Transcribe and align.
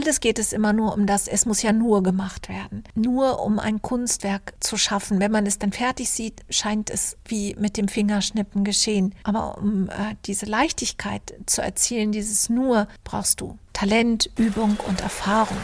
alles 0.00 0.20
geht 0.20 0.38
es 0.38 0.54
immer 0.54 0.72
nur 0.72 0.94
um 0.94 1.06
das, 1.06 1.28
es 1.28 1.44
muss 1.44 1.60
ja 1.60 1.72
nur 1.72 2.02
gemacht 2.02 2.48
werden. 2.48 2.84
Nur 2.94 3.42
um 3.42 3.58
ein 3.58 3.82
Kunstwerk 3.82 4.54
zu 4.60 4.78
schaffen. 4.78 5.20
Wenn 5.20 5.30
man 5.30 5.44
es 5.44 5.58
dann 5.58 5.72
fertig 5.72 6.08
sieht, 6.08 6.40
scheint 6.48 6.88
es 6.88 7.18
wie 7.26 7.54
mit 7.58 7.76
dem 7.76 7.86
Fingerschnippen 7.86 8.64
geschehen. 8.64 9.14
Aber 9.24 9.58
um 9.58 9.88
äh, 9.90 10.16
diese 10.24 10.46
Leichtigkeit 10.46 11.34
zu 11.44 11.60
erzielen, 11.60 12.12
dieses 12.12 12.48
nur, 12.48 12.88
brauchst 13.04 13.42
du 13.42 13.58
Talent, 13.74 14.30
Übung 14.38 14.78
und 14.88 15.02
Erfahrung. 15.02 15.58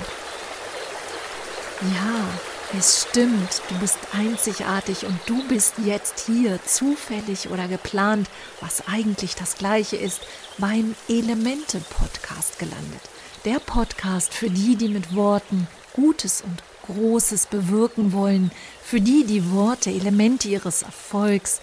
Ja, 1.94 2.78
es 2.78 3.06
stimmt, 3.08 3.62
du 3.70 3.78
bist 3.78 3.98
einzigartig 4.12 5.06
und 5.06 5.18
du 5.24 5.48
bist 5.48 5.74
jetzt 5.84 6.26
hier, 6.26 6.58
zufällig 6.66 7.48
oder 7.48 7.68
geplant, 7.68 8.28
was 8.60 8.86
eigentlich 8.86 9.34
das 9.34 9.56
gleiche 9.56 9.96
ist, 9.96 10.20
beim 10.58 10.94
Elemente-Podcast 11.08 12.58
gelandet. 12.58 13.00
Der 13.46 13.60
Podcast 13.60 14.34
für 14.34 14.50
die, 14.50 14.74
die 14.74 14.88
mit 14.88 15.14
Worten 15.14 15.68
Gutes 15.92 16.40
und 16.40 16.64
Großes 16.86 17.46
bewirken 17.46 18.12
wollen, 18.12 18.50
für 18.82 19.00
die 19.00 19.24
die 19.24 19.52
Worte 19.52 19.88
Elemente 19.88 20.48
ihres 20.48 20.82
Erfolgs 20.82 21.60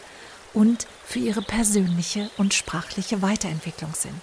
und 0.54 0.88
für 1.06 1.20
ihre 1.20 1.42
persönliche 1.42 2.32
und 2.38 2.54
sprachliche 2.54 3.22
Weiterentwicklung 3.22 3.94
sind. 3.96 4.16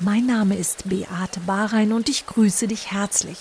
Mein 0.00 0.26
Name 0.26 0.54
ist 0.54 0.86
Beate 0.86 1.40
Bahrein 1.40 1.94
und 1.94 2.10
ich 2.10 2.26
grüße 2.26 2.68
dich 2.68 2.90
herzlich. 2.90 3.38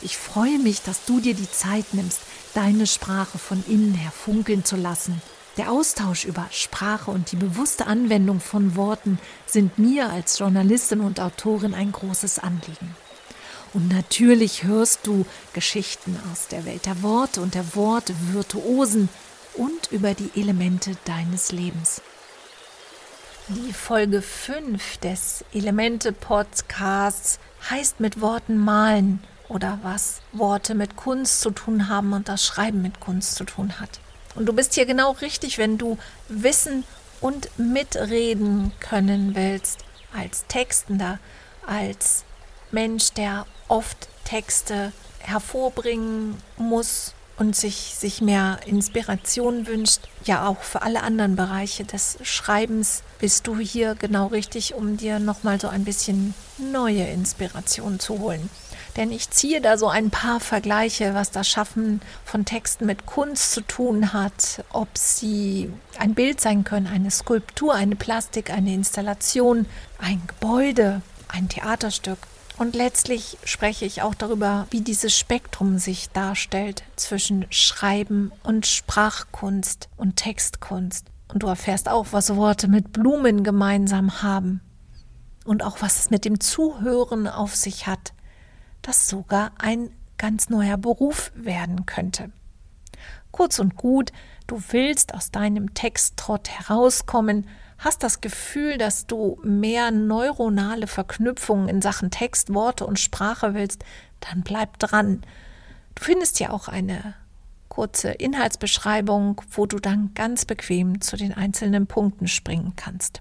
Ich 0.00 0.16
freue 0.16 0.58
mich, 0.58 0.80
dass 0.80 1.04
du 1.04 1.20
dir 1.20 1.34
die 1.34 1.50
Zeit 1.50 1.92
nimmst, 1.92 2.20
deine 2.54 2.86
Sprache 2.86 3.36
von 3.36 3.62
innen 3.68 3.92
her 3.92 4.12
funkeln 4.12 4.64
zu 4.64 4.76
lassen. 4.76 5.20
Der 5.56 5.70
Austausch 5.70 6.24
über 6.24 6.46
Sprache 6.50 7.12
und 7.12 7.30
die 7.30 7.36
bewusste 7.36 7.86
Anwendung 7.86 8.40
von 8.40 8.74
Worten 8.74 9.20
sind 9.46 9.78
mir 9.78 10.10
als 10.10 10.40
Journalistin 10.40 11.00
und 11.00 11.20
Autorin 11.20 11.74
ein 11.74 11.92
großes 11.92 12.40
Anliegen. 12.40 12.96
Und 13.72 13.92
natürlich 13.92 14.64
hörst 14.64 15.06
du 15.06 15.26
Geschichten 15.52 16.18
aus 16.32 16.48
der 16.48 16.64
Welt 16.64 16.86
der 16.86 17.02
Worte 17.02 17.40
und 17.40 17.54
der 17.54 17.76
Wortvirtuosen 17.76 19.08
und 19.54 19.92
über 19.92 20.14
die 20.14 20.30
Elemente 20.34 20.96
deines 21.04 21.52
Lebens. 21.52 22.02
Die 23.48 23.72
Folge 23.72 24.22
5 24.22 24.96
des 24.98 25.44
Elemente-Podcasts 25.52 27.38
heißt 27.70 28.00
mit 28.00 28.20
Worten 28.20 28.56
malen 28.56 29.22
oder 29.48 29.78
was 29.82 30.20
Worte 30.32 30.74
mit 30.74 30.96
Kunst 30.96 31.42
zu 31.42 31.50
tun 31.50 31.88
haben 31.88 32.12
und 32.12 32.28
das 32.28 32.44
Schreiben 32.44 32.82
mit 32.82 32.98
Kunst 33.00 33.36
zu 33.36 33.44
tun 33.44 33.78
hat. 33.80 34.00
Und 34.34 34.46
du 34.46 34.52
bist 34.52 34.74
hier 34.74 34.86
genau 34.86 35.12
richtig, 35.12 35.58
wenn 35.58 35.78
du 35.78 35.98
wissen 36.28 36.84
und 37.20 37.48
mitreden 37.58 38.72
können 38.80 39.34
willst, 39.34 39.78
als 40.12 40.44
Textender, 40.46 41.18
als 41.66 42.24
Mensch, 42.70 43.12
der 43.12 43.46
oft 43.68 44.08
Texte 44.24 44.92
hervorbringen 45.20 46.36
muss 46.56 47.14
und 47.36 47.56
sich, 47.56 47.94
sich 47.96 48.20
mehr 48.20 48.60
Inspiration 48.66 49.66
wünscht. 49.66 50.00
Ja, 50.24 50.46
auch 50.46 50.62
für 50.62 50.82
alle 50.82 51.02
anderen 51.02 51.36
Bereiche 51.36 51.84
des 51.84 52.18
Schreibens 52.22 53.02
bist 53.18 53.46
du 53.46 53.58
hier 53.58 53.94
genau 53.94 54.26
richtig, 54.28 54.74
um 54.74 54.96
dir 54.96 55.18
nochmal 55.18 55.60
so 55.60 55.68
ein 55.68 55.84
bisschen 55.84 56.34
neue 56.58 57.04
Inspiration 57.04 57.98
zu 57.98 58.18
holen. 58.18 58.50
Denn 58.96 59.10
ich 59.10 59.30
ziehe 59.30 59.60
da 59.60 59.76
so 59.76 59.88
ein 59.88 60.10
paar 60.10 60.38
Vergleiche, 60.38 61.14
was 61.14 61.32
das 61.32 61.48
Schaffen 61.48 62.00
von 62.24 62.44
Texten 62.44 62.86
mit 62.86 63.06
Kunst 63.06 63.52
zu 63.52 63.60
tun 63.60 64.12
hat, 64.12 64.64
ob 64.72 64.96
sie 64.96 65.72
ein 65.98 66.14
Bild 66.14 66.40
sein 66.40 66.62
können, 66.62 66.86
eine 66.86 67.10
Skulptur, 67.10 67.74
eine 67.74 67.96
Plastik, 67.96 68.50
eine 68.50 68.72
Installation, 68.72 69.66
ein 69.98 70.22
Gebäude, 70.26 71.02
ein 71.28 71.48
Theaterstück. 71.48 72.18
Und 72.56 72.76
letztlich 72.76 73.36
spreche 73.42 73.84
ich 73.84 74.02
auch 74.02 74.14
darüber, 74.14 74.68
wie 74.70 74.80
dieses 74.80 75.18
Spektrum 75.18 75.78
sich 75.78 76.10
darstellt 76.10 76.84
zwischen 76.94 77.46
Schreiben 77.50 78.30
und 78.44 78.64
Sprachkunst 78.64 79.88
und 79.96 80.16
Textkunst. 80.16 81.06
Und 81.26 81.42
du 81.42 81.48
erfährst 81.48 81.88
auch, 81.88 82.06
was 82.12 82.36
Worte 82.36 82.68
mit 82.68 82.92
Blumen 82.92 83.42
gemeinsam 83.42 84.22
haben. 84.22 84.60
Und 85.44 85.64
auch, 85.64 85.78
was 85.80 85.98
es 85.98 86.10
mit 86.10 86.24
dem 86.24 86.38
Zuhören 86.38 87.26
auf 87.26 87.56
sich 87.56 87.88
hat 87.88 88.12
das 88.84 89.08
sogar 89.08 89.52
ein 89.58 89.90
ganz 90.18 90.48
neuer 90.48 90.76
Beruf 90.76 91.32
werden 91.34 91.86
könnte. 91.86 92.30
Kurz 93.32 93.58
und 93.58 93.76
gut, 93.76 94.12
du 94.46 94.62
willst 94.70 95.14
aus 95.14 95.32
deinem 95.32 95.74
Texttrott 95.74 96.48
herauskommen, 96.48 97.48
hast 97.78 98.02
das 98.02 98.20
Gefühl, 98.20 98.78
dass 98.78 99.06
du 99.06 99.40
mehr 99.42 99.90
neuronale 99.90 100.86
Verknüpfungen 100.86 101.68
in 101.68 101.82
Sachen 101.82 102.10
Text, 102.10 102.54
Worte 102.54 102.86
und 102.86 103.00
Sprache 103.00 103.54
willst, 103.54 103.84
dann 104.20 104.42
bleib 104.42 104.78
dran. 104.78 105.22
Du 105.96 106.04
findest 106.04 106.38
ja 106.38 106.50
auch 106.50 106.68
eine 106.68 107.14
kurze 107.68 108.12
Inhaltsbeschreibung, 108.12 109.40
wo 109.50 109.66
du 109.66 109.78
dann 109.78 110.12
ganz 110.14 110.44
bequem 110.44 111.00
zu 111.00 111.16
den 111.16 111.32
einzelnen 111.34 111.86
Punkten 111.86 112.28
springen 112.28 112.74
kannst. 112.76 113.20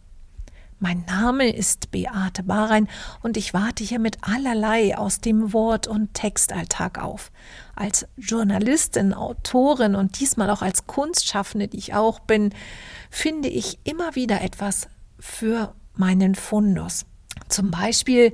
Mein 0.83 1.05
Name 1.05 1.49
ist 1.49 1.91
Beate 1.91 2.43
Bahrein 2.43 2.89
und 3.21 3.37
ich 3.37 3.53
warte 3.53 3.85
hier 3.85 3.99
mit 3.99 4.17
allerlei 4.19 4.97
aus 4.97 5.19
dem 5.21 5.53
Wort- 5.53 5.87
und 5.87 6.13
Textalltag 6.13 7.01
auf. 7.01 7.31
Als 7.73 8.05
Journalistin, 8.17 9.13
Autorin 9.13 9.95
und 9.95 10.19
diesmal 10.19 10.49
auch 10.49 10.61
als 10.61 10.85
Kunstschaffende, 10.85 11.69
die 11.69 11.77
ich 11.77 11.93
auch 11.93 12.19
bin, 12.19 12.53
finde 13.09 13.47
ich 13.47 13.79
immer 13.85 14.15
wieder 14.15 14.41
etwas 14.41 14.89
für 15.17 15.73
meinen 15.95 16.35
Fundus. 16.35 17.05
Zum 17.47 17.71
Beispiel 17.71 18.33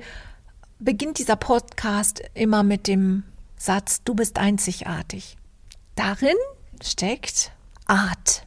beginnt 0.80 1.18
dieser 1.18 1.36
Podcast 1.36 2.20
immer 2.34 2.64
mit 2.64 2.88
dem 2.88 3.22
Satz, 3.58 4.02
du 4.02 4.14
bist 4.14 4.40
einzigartig. 4.40 5.36
Darin 5.94 6.34
steckt 6.82 7.52
Art, 7.86 8.44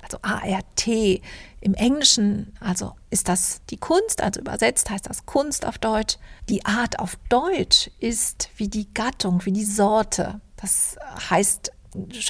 also 0.00 0.16
A-R-T 0.22 1.20
im 1.60 1.74
Englischen, 1.74 2.52
also 2.60 2.94
ist 3.10 3.28
das 3.28 3.62
die 3.70 3.78
Kunst, 3.78 4.22
also 4.22 4.40
übersetzt 4.40 4.90
heißt 4.90 5.08
das 5.08 5.26
Kunst 5.26 5.66
auf 5.66 5.78
Deutsch. 5.78 6.16
Die 6.48 6.64
Art 6.64 6.98
auf 6.98 7.16
Deutsch 7.28 7.90
ist 7.98 8.50
wie 8.56 8.68
die 8.68 8.92
Gattung, 8.94 9.44
wie 9.44 9.52
die 9.52 9.64
Sorte. 9.64 10.40
Das 10.56 10.96
heißt 11.30 11.72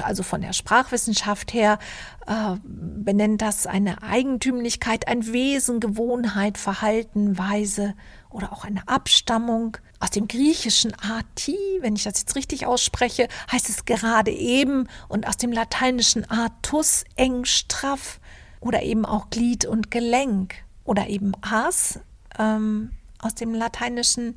also 0.02 0.22
von 0.22 0.40
der 0.40 0.52
Sprachwissenschaft 0.52 1.52
her 1.52 1.78
äh, 2.26 2.56
benennt 2.62 3.42
das 3.42 3.66
eine 3.66 4.02
Eigentümlichkeit, 4.02 5.08
ein 5.08 5.32
Wesen, 5.32 5.80
Gewohnheit, 5.80 6.58
Verhalten, 6.58 7.38
Weise 7.38 7.94
oder 8.30 8.52
auch 8.52 8.64
eine 8.64 8.86
Abstammung. 8.86 9.76
Aus 10.00 10.10
dem 10.10 10.28
griechischen 10.28 10.92
ati, 11.00 11.58
wenn 11.80 11.96
ich 11.96 12.04
das 12.04 12.20
jetzt 12.20 12.36
richtig 12.36 12.66
ausspreche, 12.66 13.26
heißt 13.50 13.68
es 13.68 13.84
gerade 13.84 14.30
eben 14.30 14.86
und 15.08 15.26
aus 15.26 15.36
dem 15.36 15.50
lateinischen 15.50 16.24
artus, 16.30 17.04
eng, 17.16 17.44
straff 17.44 18.20
oder 18.60 18.82
eben 18.82 19.04
auch 19.04 19.30
Glied 19.30 19.66
und 19.66 19.90
Gelenk 19.90 20.54
oder 20.84 21.08
eben 21.08 21.32
As 21.42 22.00
ähm, 22.38 22.90
aus 23.18 23.34
dem 23.34 23.54
Lateinischen. 23.54 24.34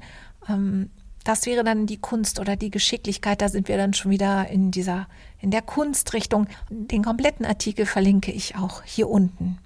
Ähm, 0.48 0.90
das 1.24 1.46
wäre 1.46 1.64
dann 1.64 1.86
die 1.86 2.00
Kunst 2.00 2.40
oder 2.40 2.56
die 2.56 2.72
Geschicklichkeit. 2.72 3.42
Da 3.42 3.50
sind 3.50 3.68
wir 3.68 3.78
dann 3.78 3.94
schon 3.94 4.12
wieder 4.12 4.48
in 4.50 4.72
dieser, 4.72 5.08
in 5.40 5.52
der 5.52 5.62
Kunstrichtung. 5.62 6.48
Den 6.70 7.04
kompletten 7.04 7.46
Artikel 7.46 7.86
verlinke 7.86 8.32
ich 8.32 8.56
auch 8.56 8.84
hier 8.84 9.08
unten. 9.10 9.60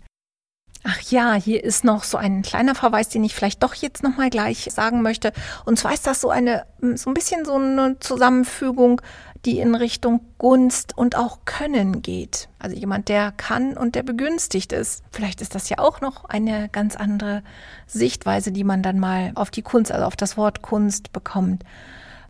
Ach 0.88 1.02
ja, 1.02 1.34
hier 1.34 1.64
ist 1.64 1.84
noch 1.84 2.04
so 2.04 2.18
ein 2.18 2.44
kleiner 2.44 2.76
Verweis, 2.76 3.10
den 3.10 3.24
ich 3.24 3.34
vielleicht 3.34 3.64
doch 3.64 3.74
jetzt 3.74 4.04
noch 4.04 4.18
mal 4.18 4.30
gleich 4.30 4.70
sagen 4.72 5.02
möchte. 5.02 5.34
Und 5.66 5.80
zwar 5.80 5.94
ist 5.94 6.06
das 6.06 6.22
so 6.22 6.30
eine, 6.30 6.68
so 6.94 7.10
ein 7.10 7.16
bisschen 7.16 7.44
so 7.44 7.56
eine 7.56 7.98
Zusammenfügung 8.00 9.02
die 9.46 9.60
in 9.60 9.76
Richtung 9.76 10.22
Gunst 10.38 10.98
und 10.98 11.16
auch 11.16 11.40
Können 11.46 12.02
geht. 12.02 12.50
Also 12.60 12.76
jemand, 12.76 13.10
der 13.10 13.32
kann 13.32 13.78
und 13.78 13.96
der 13.96 14.04
begünstigt 14.04 14.74
ist. 14.74 15.04
Vielleicht 15.12 15.42
ist 15.42 15.56
das 15.56 15.70
ja 15.70 15.78
auch 15.80 16.02
noch 16.02 16.26
eine 16.26 16.68
ganz 16.70 16.96
andere 16.96 17.44
Sichtweise, 17.86 18.52
die 18.52 18.64
man 18.64 18.82
dann 18.82 19.00
mal 19.00 19.32
auf 19.36 19.52
die 19.52 19.62
Kunst, 19.62 19.92
also 19.92 20.06
auf 20.06 20.16
das 20.16 20.36
Wort 20.36 20.62
Kunst 20.62 21.14
bekommt. 21.14 21.64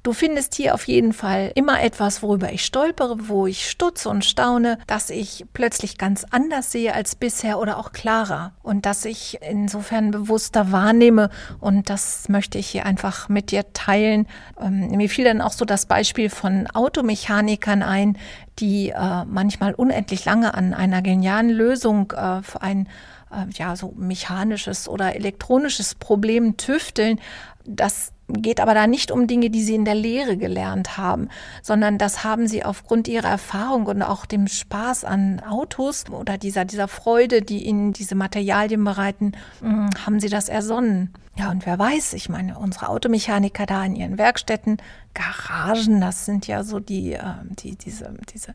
Du 0.05 0.13
findest 0.13 0.53
hier 0.53 0.75
auf 0.75 0.87
jeden 0.87 1.13
Fall 1.13 1.51
immer 1.55 1.81
etwas, 1.81 2.21
worüber 2.21 2.53
ich 2.53 2.63
stolpere, 2.63 3.27
wo 3.27 3.47
ich 3.47 3.67
stutze 3.67 4.07
und 4.07 4.23
staune, 4.23 4.77
dass 4.85 5.09
ich 5.09 5.47
plötzlich 5.53 5.97
ganz 5.97 6.27
anders 6.29 6.71
sehe 6.71 6.93
als 6.93 7.15
bisher 7.15 7.57
oder 7.57 7.79
auch 7.79 7.91
klarer 7.91 8.53
und 8.61 8.85
dass 8.85 9.03
ich 9.05 9.39
insofern 9.41 10.11
bewusster 10.11 10.71
wahrnehme 10.71 11.31
und 11.59 11.89
das 11.89 12.29
möchte 12.29 12.59
ich 12.59 12.67
hier 12.67 12.85
einfach 12.85 13.29
mit 13.29 13.49
dir 13.49 13.73
teilen. 13.73 14.27
Ähm, 14.61 14.89
mir 14.89 15.09
fiel 15.09 15.25
dann 15.25 15.41
auch 15.41 15.53
so 15.53 15.65
das 15.65 15.87
Beispiel 15.87 16.29
von 16.29 16.67
Automechanikern 16.67 17.81
ein, 17.81 18.15
die 18.59 18.89
äh, 18.89 19.25
manchmal 19.25 19.73
unendlich 19.73 20.23
lange 20.23 20.53
an 20.53 20.75
einer 20.75 21.01
genialen 21.01 21.49
Lösung 21.49 22.11
äh, 22.11 22.43
für 22.43 22.61
ein 22.61 22.87
äh, 23.31 23.51
ja, 23.53 23.75
so 23.75 23.91
mechanisches 23.97 24.87
oder 24.87 25.15
elektronisches 25.15 25.95
Problem 25.95 26.57
tüfteln, 26.57 27.19
das 27.65 28.11
geht 28.27 28.59
aber 28.59 28.73
da 28.73 28.87
nicht 28.87 29.11
um 29.11 29.27
Dinge, 29.27 29.49
die 29.49 29.63
sie 29.63 29.75
in 29.75 29.85
der 29.85 29.95
Lehre 29.95 30.37
gelernt 30.37 30.97
haben, 30.97 31.29
sondern 31.61 31.97
das 31.97 32.23
haben 32.23 32.47
sie 32.47 32.63
aufgrund 32.63 33.07
ihrer 33.07 33.29
Erfahrung 33.29 33.85
und 33.85 34.01
auch 34.01 34.25
dem 34.25 34.47
Spaß 34.47 35.05
an 35.05 35.41
Autos 35.41 36.05
oder 36.09 36.37
dieser, 36.37 36.65
dieser 36.65 36.87
Freude, 36.87 37.41
die 37.41 37.65
ihnen 37.65 37.93
diese 37.93 38.15
Materialien 38.15 38.83
bereiten, 38.83 39.33
hm, 39.61 39.89
haben 40.05 40.19
sie 40.19 40.29
das 40.29 40.49
ersonnen. 40.49 41.13
Ja, 41.37 41.51
und 41.51 41.65
wer 41.65 41.77
weiß, 41.77 42.13
ich 42.13 42.29
meine, 42.29 42.57
unsere 42.57 42.87
Automechaniker 42.87 43.65
da 43.65 43.83
in 43.83 43.97
ihren 43.97 44.17
Werkstätten, 44.17 44.77
Garagen, 45.13 46.01
das 46.01 46.25
sind 46.25 46.47
ja 46.47 46.63
so 46.63 46.79
die, 46.79 47.13
äh, 47.13 47.21
die 47.49 47.75
diese, 47.75 48.13
diese, 48.33 48.53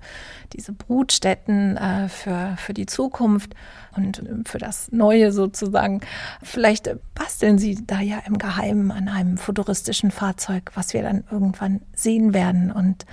diese 0.52 0.72
Brutstätten 0.72 1.76
äh, 1.76 2.08
für, 2.08 2.54
für 2.58 2.72
die 2.72 2.86
Zukunft 2.86 3.54
und 3.96 4.22
für 4.46 4.58
das 4.58 4.92
Neue 4.92 5.32
sozusagen. 5.32 6.00
Vielleicht 6.42 6.90
basteln 7.14 7.58
sie 7.58 7.84
da 7.86 8.00
ja 8.00 8.18
im 8.26 8.38
Geheimen 8.38 8.90
an 8.92 9.08
einem 9.08 9.36
futuristischen 9.60 10.10
Fahrzeug, 10.10 10.70
was 10.74 10.94
wir 10.94 11.02
dann 11.02 11.24
irgendwann 11.30 11.82
sehen 11.94 12.32
werden 12.32 12.72
und 12.72 13.04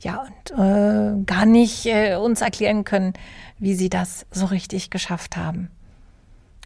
ja, 0.00 0.22
und 0.22 0.50
äh, 0.52 1.24
gar 1.24 1.46
nicht 1.46 1.86
äh, 1.86 2.16
uns 2.16 2.42
erklären 2.42 2.84
können, 2.84 3.14
wie 3.58 3.74
sie 3.74 3.88
das 3.88 4.26
so 4.30 4.46
richtig 4.46 4.90
geschafft 4.90 5.36
haben. 5.36 5.70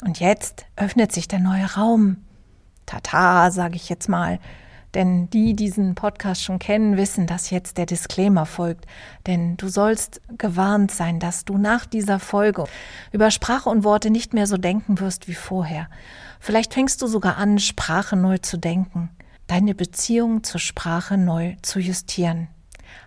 Und 0.05 0.21
jetzt 0.21 0.67
öffnet 0.77 1.13
sich 1.13 1.29
der 1.29 1.39
neue 1.39 1.75
Raum 1.75 2.19
Tata, 2.87 3.51
sage 3.51 3.77
ich 3.77 3.89
jetzt 3.89 4.09
mal. 4.09 4.41
Denn 4.95 5.31
die, 5.31 5.55
die 5.55 5.65
diesen 5.65 5.95
Podcast 5.95 6.43
schon 6.43 6.59
kennen, 6.59 6.97
wissen, 6.97 7.29
dass 7.29 7.51
jetzt 7.51 7.79
der 7.79 7.87
Disclaimer 7.87 8.45
folgt. 8.45 8.87
Denn 9.27 9.57
du 9.57 9.69
sollst 9.69 10.21
gewarnt 10.37 10.91
sein, 10.91 11.21
dass 11.21 11.45
du 11.45 11.57
nach 11.57 11.87
dieser 11.87 12.19
Folge 12.19 12.65
über 13.13 13.31
Sprache 13.31 13.71
und 13.71 13.85
Worte 13.85 14.11
nicht 14.11 14.35
mehr 14.35 14.49
so 14.49 14.57
denken 14.57 14.99
wirst 14.99 15.29
wie 15.29 15.35
vorher. 15.35 15.89
Vielleicht 16.41 16.75
fängst 16.75 17.01
du 17.01 17.07
sogar 17.07 17.37
an, 17.37 17.61
Sprache 17.61 18.17
neu 18.17 18.39
zu 18.39 18.57
denken, 18.57 19.11
deine 19.51 19.75
Beziehung 19.75 20.45
zur 20.45 20.61
Sprache 20.61 21.19
neu 21.19 21.57
zu 21.63 21.81
justieren. 21.81 22.49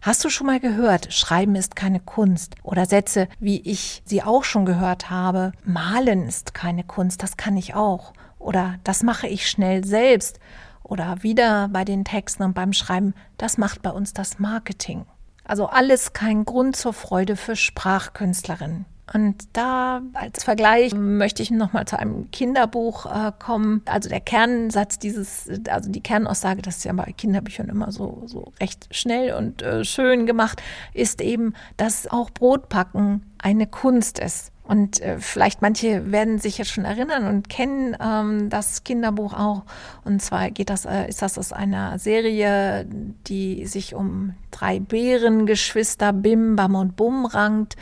Hast 0.02 0.24
du 0.26 0.30
schon 0.30 0.48
mal 0.48 0.60
gehört, 0.60 1.14
Schreiben 1.14 1.56
ist 1.56 1.76
keine 1.76 2.02
Kunst? 2.02 2.56
Oder 2.64 2.86
Sätze, 2.86 3.30
wie 3.40 3.62
ich 3.62 4.02
sie 4.06 4.22
auch 4.24 4.44
schon 4.44 4.66
gehört 4.66 5.10
habe, 5.10 5.54
Malen 5.64 6.28
ist 6.28 6.54
keine 6.54 6.84
Kunst, 6.84 7.24
das 7.24 7.38
kann 7.38 7.56
ich 7.56 7.76
auch 7.76 8.14
oder 8.40 8.76
das 8.84 9.04
mache 9.04 9.28
ich 9.28 9.50
schnell 9.50 9.86
selbst 9.86 10.40
oder 10.84 11.24
wieder 11.24 11.70
bei 11.70 11.86
den 11.86 12.04
Texten 12.04 12.44
und 12.44 12.54
beim 12.54 12.74
Schreiben, 12.74 13.14
das 13.38 13.58
macht 13.58 13.82
bei 13.82 13.92
uns 13.92 14.14
das 14.14 14.38
Marketing. 14.40 15.06
Also 15.46 15.68
alles 15.68 16.12
kein 16.12 16.44
Grund 16.44 16.76
zur 16.76 16.94
Freude 16.94 17.38
für 17.38 17.56
Sprachkünstlerinnen. 17.56 18.86
Und 19.12 19.36
da 19.52 20.02
als 20.14 20.46
Vergleich 20.46 20.94
möchte 20.94 21.44
ich 21.44 21.52
nochmal 21.52 21.86
zu 21.86 22.00
einem 22.00 22.32
Kinderbuch 22.32 23.06
äh, 23.06 23.32
kommen. 23.38 23.82
Also 23.86 24.08
der 24.08 24.22
Kernsatz 24.22 24.98
dieses, 24.98 25.50
also 25.70 25.92
die 25.92 26.02
Kernaussage, 26.02 26.62
das 26.62 26.78
ist 26.78 26.86
ja 26.86 26.94
bei 26.94 27.12
Kinderbüchern 27.12 27.68
immer 27.68 27.92
so, 27.92 28.24
so 28.28 28.54
recht 28.62 28.88
schnell 28.92 29.34
und 29.34 29.62
äh, 29.62 29.84
schön 29.84 30.26
gemacht, 30.26 30.64
ist 30.94 31.20
eben, 31.20 31.54
dass 31.76 32.08
auch 32.08 32.30
Brotbacken 32.30 33.24
eine 33.40 33.68
Kunst 33.68 34.20
ist. 34.20 34.54
Und 34.66 35.02
äh, 35.02 35.20
vielleicht 35.20 35.62
manche 35.62 36.14
werden 36.14 36.40
sich 36.40 36.58
jetzt 36.58 36.72
schon 36.72 36.86
erinnern 36.86 37.28
und 37.28 37.50
kennen 37.50 37.98
ähm, 38.02 38.50
das 38.50 38.86
Kinderbuch 38.86 39.34
auch. 39.34 39.64
Und 40.06 40.22
zwar 40.22 40.52
geht 40.52 40.70
das, 40.70 40.86
äh, 40.86 41.10
ist 41.10 41.22
das 41.22 41.38
aus 41.38 41.52
einer 41.52 42.00
Serie, 42.00 42.88
die 43.28 43.66
sich 43.66 43.94
um 43.94 44.36
drei 44.52 44.80
Bärengeschwister 44.80 46.14
Bim, 46.14 46.56
Bam 46.56 46.76
und 46.76 46.96
Bum 46.96 47.26
rankt. 47.26 47.76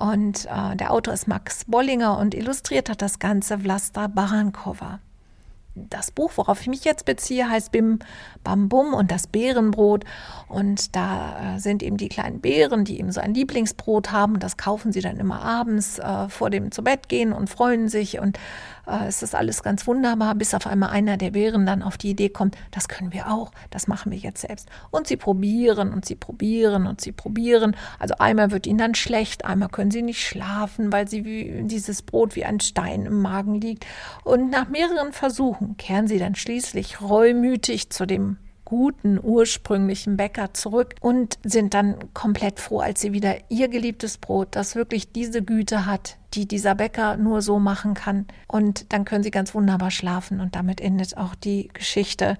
Und 0.00 0.46
äh, 0.46 0.76
der 0.76 0.92
Autor 0.92 1.12
ist 1.12 1.28
Max 1.28 1.64
Bollinger 1.66 2.18
und 2.18 2.34
illustriert 2.34 2.88
hat 2.88 3.02
das 3.02 3.18
Ganze 3.18 3.58
Vlasta 3.58 4.06
Barankova 4.06 5.00
das 5.74 6.10
Buch, 6.10 6.32
worauf 6.36 6.60
ich 6.60 6.66
mich 6.66 6.84
jetzt 6.84 7.04
beziehe, 7.04 7.48
heißt 7.48 7.72
Bim 7.72 8.00
Bam 8.42 8.68
Bum 8.68 8.92
und 8.92 9.10
das 9.10 9.26
Bärenbrot. 9.26 10.04
Und 10.48 10.96
da 10.96 11.56
äh, 11.56 11.58
sind 11.58 11.82
eben 11.82 11.96
die 11.96 12.08
kleinen 12.08 12.40
Bären, 12.40 12.84
die 12.84 12.98
eben 12.98 13.12
so 13.12 13.20
ein 13.20 13.34
Lieblingsbrot 13.34 14.12
haben. 14.12 14.38
Das 14.38 14.56
kaufen 14.56 14.92
sie 14.92 15.00
dann 15.00 15.18
immer 15.18 15.42
abends 15.42 15.98
äh, 15.98 16.28
vor 16.28 16.50
dem 16.50 16.72
zu 16.72 16.82
Bett 16.82 17.08
gehen 17.08 17.32
und 17.32 17.48
freuen 17.48 17.88
sich. 17.88 18.18
Und 18.18 18.38
äh, 18.90 19.06
es 19.06 19.22
ist 19.22 19.34
alles 19.34 19.62
ganz 19.62 19.86
wunderbar, 19.86 20.34
bis 20.34 20.54
auf 20.54 20.66
einmal 20.66 20.90
einer 20.90 21.16
der 21.16 21.30
Bären 21.30 21.66
dann 21.66 21.82
auf 21.82 21.96
die 21.96 22.10
Idee 22.10 22.28
kommt, 22.28 22.56
das 22.70 22.88
können 22.88 23.12
wir 23.12 23.30
auch, 23.30 23.52
das 23.70 23.86
machen 23.86 24.12
wir 24.12 24.18
jetzt 24.18 24.42
selbst. 24.42 24.68
Und 24.90 25.06
sie 25.06 25.16
probieren 25.16 25.92
und 25.92 26.04
sie 26.04 26.16
probieren 26.16 26.86
und 26.86 27.00
sie 27.00 27.12
probieren. 27.12 27.76
Also 27.98 28.14
einmal 28.18 28.50
wird 28.50 28.66
ihnen 28.66 28.78
dann 28.78 28.94
schlecht, 28.94 29.44
einmal 29.44 29.68
können 29.68 29.90
sie 29.90 30.02
nicht 30.02 30.22
schlafen, 30.26 30.92
weil 30.92 31.08
sie 31.08 31.24
wie 31.24 31.62
dieses 31.64 32.02
Brot 32.02 32.36
wie 32.36 32.44
ein 32.44 32.60
Stein 32.60 33.06
im 33.06 33.22
Magen 33.22 33.60
liegt. 33.60 33.86
Und 34.24 34.50
nach 34.50 34.68
mehreren 34.68 35.12
Versuchen 35.12 35.76
kehren 35.76 36.06
sie 36.06 36.18
dann 36.18 36.34
schließlich 36.34 37.00
reumütig 37.00 37.90
zu 37.90 38.06
dem 38.06 38.36
guten 38.70 39.18
ursprünglichen 39.20 40.16
Bäcker 40.16 40.54
zurück 40.54 40.94
und 41.00 41.38
sind 41.42 41.74
dann 41.74 41.96
komplett 42.14 42.60
froh, 42.60 42.78
als 42.78 43.00
sie 43.00 43.12
wieder 43.12 43.34
ihr 43.48 43.66
geliebtes 43.66 44.16
Brot, 44.16 44.50
das 44.52 44.76
wirklich 44.76 45.10
diese 45.10 45.42
Güte 45.42 45.86
hat, 45.86 46.18
die 46.34 46.46
dieser 46.46 46.76
Bäcker 46.76 47.16
nur 47.16 47.42
so 47.42 47.58
machen 47.58 47.94
kann. 47.94 48.26
Und 48.46 48.92
dann 48.92 49.04
können 49.04 49.24
sie 49.24 49.32
ganz 49.32 49.56
wunderbar 49.56 49.90
schlafen 49.90 50.38
und 50.38 50.54
damit 50.54 50.80
endet 50.80 51.16
auch 51.16 51.34
die 51.34 51.68
Geschichte. 51.72 52.38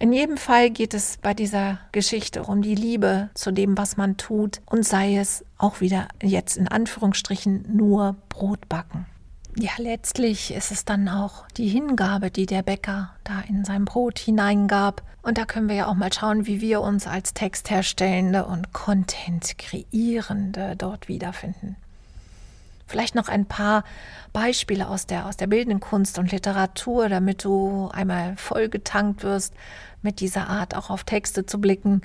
In 0.00 0.12
jedem 0.12 0.38
Fall 0.38 0.70
geht 0.70 0.92
es 0.92 1.18
bei 1.22 1.34
dieser 1.34 1.78
Geschichte 1.92 2.42
um 2.42 2.62
die 2.62 2.74
Liebe 2.74 3.30
zu 3.34 3.52
dem, 3.52 3.78
was 3.78 3.96
man 3.96 4.16
tut 4.16 4.60
und 4.66 4.84
sei 4.84 5.18
es 5.18 5.44
auch 5.56 5.80
wieder 5.80 6.08
jetzt 6.20 6.56
in 6.56 6.66
Anführungsstrichen 6.66 7.76
nur 7.76 8.16
Brot 8.28 8.68
backen. 8.68 9.06
Ja, 9.56 9.72
letztlich 9.78 10.52
ist 10.54 10.70
es 10.70 10.84
dann 10.84 11.08
auch 11.08 11.48
die 11.56 11.68
Hingabe, 11.68 12.30
die 12.30 12.46
der 12.46 12.62
Bäcker 12.62 13.10
da 13.24 13.40
in 13.48 13.64
sein 13.64 13.84
Brot 13.84 14.18
hineingab. 14.18 15.02
Und 15.22 15.38
da 15.38 15.44
können 15.44 15.68
wir 15.68 15.76
ja 15.76 15.86
auch 15.86 15.94
mal 15.94 16.12
schauen, 16.12 16.46
wie 16.46 16.60
wir 16.60 16.80
uns 16.80 17.06
als 17.06 17.34
Textherstellende 17.34 18.46
und 18.46 18.72
Content 18.72 19.58
kreierende 19.58 20.76
dort 20.76 21.08
wiederfinden. 21.08 21.76
Vielleicht 22.86 23.14
noch 23.14 23.28
ein 23.28 23.44
paar 23.44 23.84
Beispiele 24.32 24.88
aus 24.88 25.06
der, 25.06 25.26
aus 25.26 25.36
der 25.36 25.46
bildenden 25.46 25.80
Kunst 25.80 26.18
und 26.18 26.32
Literatur, 26.32 27.08
damit 27.08 27.44
du 27.44 27.88
einmal 27.92 28.36
vollgetankt 28.36 29.22
wirst, 29.22 29.54
mit 30.02 30.20
dieser 30.20 30.48
Art 30.48 30.74
auch 30.74 30.90
auf 30.90 31.04
Texte 31.04 31.44
zu 31.44 31.60
blicken 31.60 32.02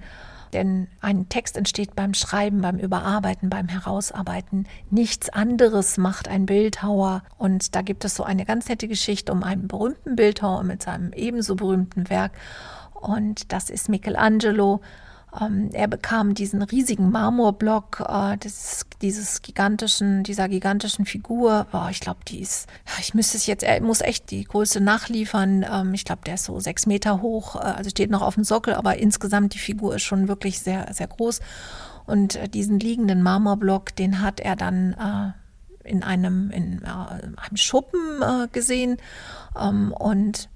denn 0.54 0.88
ein 1.02 1.30
Text 1.30 1.58
entsteht 1.58 1.96
beim 1.96 2.14
Schreiben, 2.14 2.62
beim 2.62 2.78
Überarbeiten, 2.78 3.50
beim 3.50 3.68
Herausarbeiten. 3.68 4.68
Nichts 4.90 5.30
anderes 5.30 5.98
macht 5.98 6.28
ein 6.28 6.46
Bildhauer. 6.46 7.24
Und 7.38 7.76
da 7.76 7.82
gibt 7.82 8.06
es 8.06 8.16
so 8.16 8.24
eine 8.24 8.46
ganz 8.46 8.68
nette 8.70 8.88
Geschichte 8.88 9.32
um 9.32 9.44
einen 9.44 9.68
berühmten 9.68 10.16
Bildhauer 10.16 10.64
mit 10.64 10.84
seinem 10.84 11.14
ebenso 11.14 11.56
berühmten 11.56 12.10
Werk. 12.10 12.32
Und 12.94 13.52
das 13.52 13.70
ist 13.70 13.90
Michelangelo. 13.90 14.82
Ähm, 15.40 15.70
er 15.74 15.88
bekam 15.88 16.34
diesen 16.34 16.62
riesigen 16.62 17.12
Marmorblock 17.12 18.04
äh, 18.08 18.38
des, 18.38 18.86
dieses 19.02 19.42
gigantischen, 19.42 20.24
dieser 20.24 20.48
gigantischen 20.48 21.06
Figur. 21.06 21.68
Oh, 21.74 21.88
ich 21.90 22.00
glaube, 22.00 22.20
die 22.28 22.40
ist, 22.40 22.68
ich 23.00 23.14
müsste 23.14 23.38
es 23.38 23.46
jetzt, 23.46 23.64
er 23.64 23.82
muss 23.82 24.02
echt 24.02 24.32
die 24.32 24.44
Größe 24.44 24.80
nachliefern. 24.80 25.66
Ähm, 25.70 25.94
ich 25.94 26.06
glaube, 26.06 26.22
der 26.26 26.36
ist 26.36 26.46
so 26.46 26.60
sechs 26.60 26.86
Meter 26.86 27.22
hoch, 27.22 27.56
äh, 27.56 27.60
also 27.60 27.90
steht 27.90 28.12
noch 28.12 28.22
auf 28.22 28.36
dem 28.36 28.44
Sockel, 28.44 28.74
aber 28.74 28.98
insgesamt 28.98 29.54
die 29.54 29.60
Figur 29.60 29.96
ist 29.96 30.04
schon 30.04 30.28
wirklich 30.28 30.60
sehr, 30.60 30.94
sehr 30.94 31.08
groß. 31.08 31.40
Und 32.06 32.36
äh, 32.36 32.48
diesen 32.48 32.80
liegenden 32.80 33.22
Marmorblock, 33.22 33.96
den 33.96 34.22
hat 34.22 34.40
er 34.40 34.56
dann 34.56 34.94
äh, 34.94 35.90
in 35.90 36.04
einem, 36.04 36.50
in 36.52 36.82
äh, 36.84 36.88
einem 36.88 37.58
Schuppen 37.58 38.22
äh, 38.22 38.48
gesehen. 38.52 38.98
Ähm, 39.60 39.92
und 39.92 40.50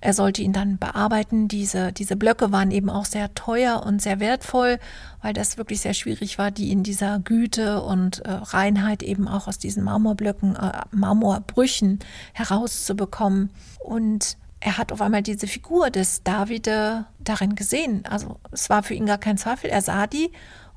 er 0.00 0.14
sollte 0.14 0.42
ihn 0.42 0.52
dann 0.52 0.78
bearbeiten. 0.78 1.48
Diese, 1.48 1.92
diese 1.92 2.16
Blöcke 2.16 2.52
waren 2.52 2.70
eben 2.70 2.88
auch 2.88 3.04
sehr 3.04 3.34
teuer 3.34 3.82
und 3.84 4.00
sehr 4.00 4.20
wertvoll, 4.20 4.78
weil 5.22 5.32
das 5.32 5.58
wirklich 5.58 5.80
sehr 5.80 5.94
schwierig 5.94 6.38
war, 6.38 6.50
die 6.50 6.72
in 6.72 6.82
dieser 6.82 7.18
Güte 7.18 7.82
und 7.82 8.20
äh, 8.20 8.30
Reinheit 8.30 9.02
eben 9.02 9.28
auch 9.28 9.46
aus 9.46 9.58
diesen 9.58 9.84
Marmorblöcken, 9.84 10.56
äh, 10.56 10.80
Marmorbrüchen 10.90 11.98
herauszubekommen. 12.32 13.50
Und 13.78 14.36
er 14.60 14.78
hat 14.78 14.92
auf 14.92 15.02
einmal 15.02 15.22
diese 15.22 15.46
Figur 15.46 15.90
des 15.90 16.22
Davide 16.22 17.06
darin 17.18 17.54
gesehen. 17.54 18.04
Also 18.08 18.38
es 18.52 18.70
war 18.70 18.82
für 18.82 18.94
ihn 18.94 19.06
gar 19.06 19.18
kein 19.18 19.38
Zweifel. 19.38 19.70
Er 19.70 19.82
sah 19.82 20.06
die 20.06 20.30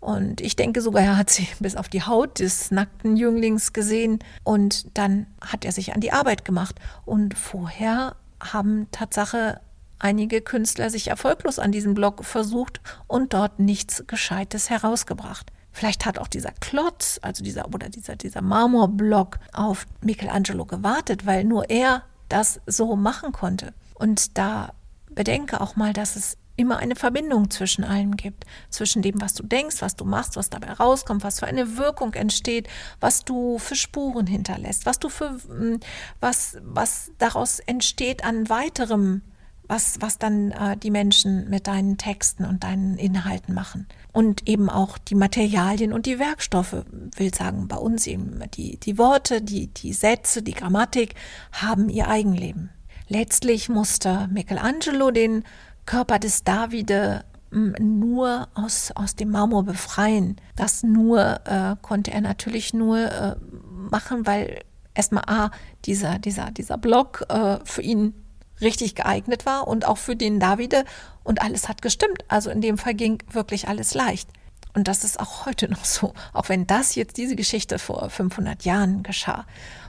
und 0.03 0.41
ich 0.41 0.57
denke 0.57 0.81
sogar, 0.81 1.01
er 1.01 1.17
hat 1.17 1.29
sie 1.29 1.47
bis 1.61 1.77
auf 1.77 1.87
die 1.87 2.03
Haut 2.03 2.39
des 2.39 2.71
nackten 2.71 3.15
Jünglings 3.15 3.71
gesehen. 3.71 4.19
Und 4.43 4.97
dann 4.97 5.27
hat 5.39 5.63
er 5.63 5.71
sich 5.71 5.93
an 5.93 6.01
die 6.01 6.11
Arbeit 6.11 6.43
gemacht. 6.43 6.75
Und 7.05 7.37
vorher 7.37 8.17
haben 8.51 8.87
Tatsache 8.91 9.59
einige 9.99 10.41
Künstler 10.41 10.89
sich 10.89 11.07
erfolglos 11.07 11.59
an 11.59 11.71
diesem 11.71 11.93
Blog 11.93 12.25
versucht 12.25 12.81
und 13.07 13.33
dort 13.33 13.59
nichts 13.59 14.03
Gescheites 14.07 14.69
herausgebracht. 14.69 15.51
Vielleicht 15.71 16.05
hat 16.05 16.19
auch 16.19 16.27
dieser 16.27 16.51
Klotz, 16.51 17.19
also 17.23 17.43
dieser 17.43 17.73
oder 17.73 17.89
dieser, 17.89 18.15
dieser 18.15 18.41
Marmorblock 18.41 19.39
auf 19.53 19.85
Michelangelo 20.01 20.65
gewartet, 20.65 21.25
weil 21.25 21.45
nur 21.45 21.69
er 21.69 22.03
das 22.29 22.61
so 22.67 22.95
machen 22.95 23.31
konnte. 23.31 23.73
Und 23.95 24.37
da 24.37 24.73
bedenke 25.09 25.61
auch 25.61 25.75
mal, 25.75 25.93
dass 25.93 26.15
es 26.15 26.37
immer 26.55 26.77
eine 26.77 26.95
Verbindung 26.95 27.49
zwischen 27.49 27.83
allem 27.83 28.15
gibt. 28.15 28.45
Zwischen 28.69 29.01
dem, 29.01 29.19
was 29.21 29.33
du 29.33 29.43
denkst, 29.43 29.81
was 29.81 29.95
du 29.95 30.05
machst, 30.05 30.35
was 30.35 30.49
dabei 30.49 30.73
rauskommt, 30.73 31.23
was 31.23 31.39
für 31.39 31.47
eine 31.47 31.77
Wirkung 31.77 32.13
entsteht, 32.13 32.67
was 32.99 33.25
du 33.25 33.57
für 33.59 33.75
Spuren 33.75 34.27
hinterlässt, 34.27 34.85
was 34.85 34.99
du 34.99 35.09
für, 35.09 35.37
hm, 35.47 35.79
was, 36.19 36.57
was 36.61 37.11
daraus 37.17 37.59
entsteht 37.59 38.23
an 38.23 38.49
weiterem 38.49 39.21
was, 39.67 39.95
was 40.01 40.17
dann 40.17 40.51
äh, 40.51 40.77
die 40.77 40.91
Menschen 40.91 41.49
mit 41.49 41.67
deinen 41.67 41.97
Texten 41.97 42.45
und 42.45 42.63
deinen 42.63 42.97
Inhalten 42.97 43.53
machen. 43.53 43.87
Und 44.11 44.47
eben 44.47 44.69
auch 44.69 44.97
die 44.97 45.15
Materialien 45.15 45.93
und 45.93 46.05
die 46.05 46.19
Werkstoffe, 46.19 46.85
will 47.15 47.33
sagen, 47.33 47.67
bei 47.67 47.77
uns 47.77 48.05
eben 48.05 48.41
die, 48.55 48.77
die 48.77 48.97
Worte, 48.97 49.41
die, 49.41 49.67
die 49.67 49.93
Sätze, 49.93 50.43
die 50.43 50.53
Grammatik 50.53 51.15
haben 51.51 51.89
ihr 51.89 52.07
Eigenleben. 52.07 52.69
Letztlich 53.07 53.69
musste 53.69 54.27
Michelangelo 54.31 55.11
den 55.11 55.43
Körper 55.85 56.19
des 56.19 56.43
Davide 56.43 57.25
nur 57.51 58.47
aus, 58.55 58.91
aus 58.95 59.15
dem 59.15 59.29
Marmor 59.29 59.63
befreien. 59.63 60.37
Das 60.55 60.83
nur 60.83 61.39
äh, 61.45 61.75
konnte 61.81 62.11
er 62.11 62.21
natürlich 62.21 62.73
nur 62.73 62.99
äh, 62.99 63.35
machen, 63.89 64.25
weil 64.25 64.61
erstmal 64.93 65.23
A, 65.27 65.51
dieser, 65.85 66.19
dieser, 66.19 66.51
dieser 66.51 66.77
Block 66.77 67.25
äh, 67.29 67.59
für 67.63 67.81
ihn 67.81 68.13
richtig 68.61 68.95
geeignet 68.95 69.45
war 69.45 69.67
und 69.67 69.85
auch 69.85 69.97
für 69.97 70.15
den 70.15 70.39
Davide 70.39 70.85
und 71.23 71.41
alles 71.41 71.69
hat 71.69 71.81
gestimmt. 71.81 72.23
Also 72.27 72.49
in 72.49 72.61
dem 72.61 72.77
Fall 72.77 72.93
ging 72.93 73.21
wirklich 73.31 73.67
alles 73.67 73.93
leicht. 73.93 74.29
Und 74.75 74.87
das 74.87 75.03
ist 75.03 75.19
auch 75.19 75.45
heute 75.45 75.69
noch 75.69 75.85
so, 75.85 76.13
auch 76.33 76.49
wenn 76.49 76.65
das 76.65 76.95
jetzt 76.95 77.17
diese 77.17 77.35
Geschichte 77.35 77.77
vor 77.77 78.09
500 78.09 78.63
Jahren 78.63 79.03
geschah 79.03 79.45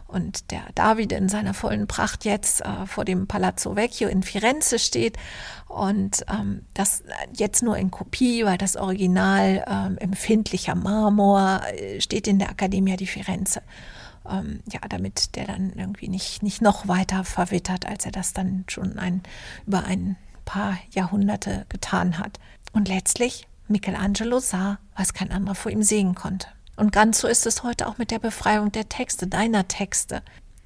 und 0.07 0.51
der 0.51 0.63
David 0.75 1.13
in 1.13 1.29
seiner 1.29 1.55
vollen 1.55 1.87
Pracht 1.87 2.25
jetzt 2.25 2.61
äh, 2.61 2.87
vor 2.87 3.05
dem 3.05 3.27
Palazzo 3.27 3.77
Vecchio 3.77 4.09
in 4.09 4.23
Firenze 4.23 4.79
steht 4.79 5.17
und 5.69 6.25
ähm, 6.31 6.65
das 6.75 7.03
jetzt 7.37 7.63
nur 7.63 7.77
in 7.77 7.91
Kopie, 7.91 8.45
weil 8.45 8.59
das 8.59 8.77
Original 8.77 9.65
ähm, 9.67 9.99
empfindlicher 9.99 10.75
Marmor 10.75 11.63
äh, 11.67 12.01
steht 12.01 12.29
in 12.29 12.39
der 12.39 12.51
Accademia 12.51 12.97
di 12.97 13.07
Firenze. 13.07 13.63
Ähm, 14.29 14.61
ja, 14.73 14.81
damit 14.89 15.37
der 15.37 15.47
dann 15.47 15.73
irgendwie 15.75 16.09
nicht, 16.09 16.43
nicht 16.43 16.63
noch 16.63 16.89
weiter 16.89 17.25
verwittert, 17.25 17.87
als 17.87 18.07
er 18.07 18.13
das 18.13 18.33
dann 18.33 18.65
schon 18.69 18.99
ein, 18.99 19.23
über 19.67 19.85
ein 19.85 20.17
paar 20.45 20.79
Jahrhunderte 20.93 21.67
getan 21.69 22.19
hat. 22.19 22.39
Und 22.73 22.89
letztlich 22.89 23.47
Michelangelo 23.69 24.39
sah, 24.41 24.79
was 24.97 25.13
kein 25.13 25.31
anderer 25.31 25.55
vor 25.55 25.73
ihm 25.73 25.83
sehen 25.83 26.15
konnte. 26.15 26.49
Und 26.77 26.93
ganz 26.93 27.21
so 27.21 27.29
ist 27.29 27.47
es 27.47 27.63
heute 27.63 27.87
auch 27.87 27.99
mit 27.99 28.11
der 28.11 28.19
Befreiung 28.19 28.73
der 28.73 28.89
Texte, 28.89 29.27
deiner 29.27 29.69
Texte. 29.69 30.23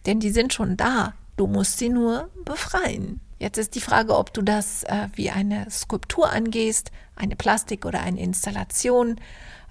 Denn 0.06 0.20
die 0.20 0.30
sind 0.30 0.52
schon 0.52 0.76
da. 0.76 1.14
Du 1.36 1.46
musst 1.46 1.78
sie 1.78 1.88
nur 1.88 2.30
befreien. 2.44 3.20
Jetzt 3.38 3.58
ist 3.58 3.74
die 3.74 3.80
Frage, 3.80 4.16
ob 4.16 4.32
du 4.32 4.42
das 4.42 4.82
äh, 4.84 5.08
wie 5.14 5.30
eine 5.30 5.70
Skulptur 5.70 6.30
angehst, 6.30 6.90
eine 7.14 7.36
Plastik 7.36 7.84
oder 7.86 8.00
eine 8.00 8.20
Installation. 8.20 9.20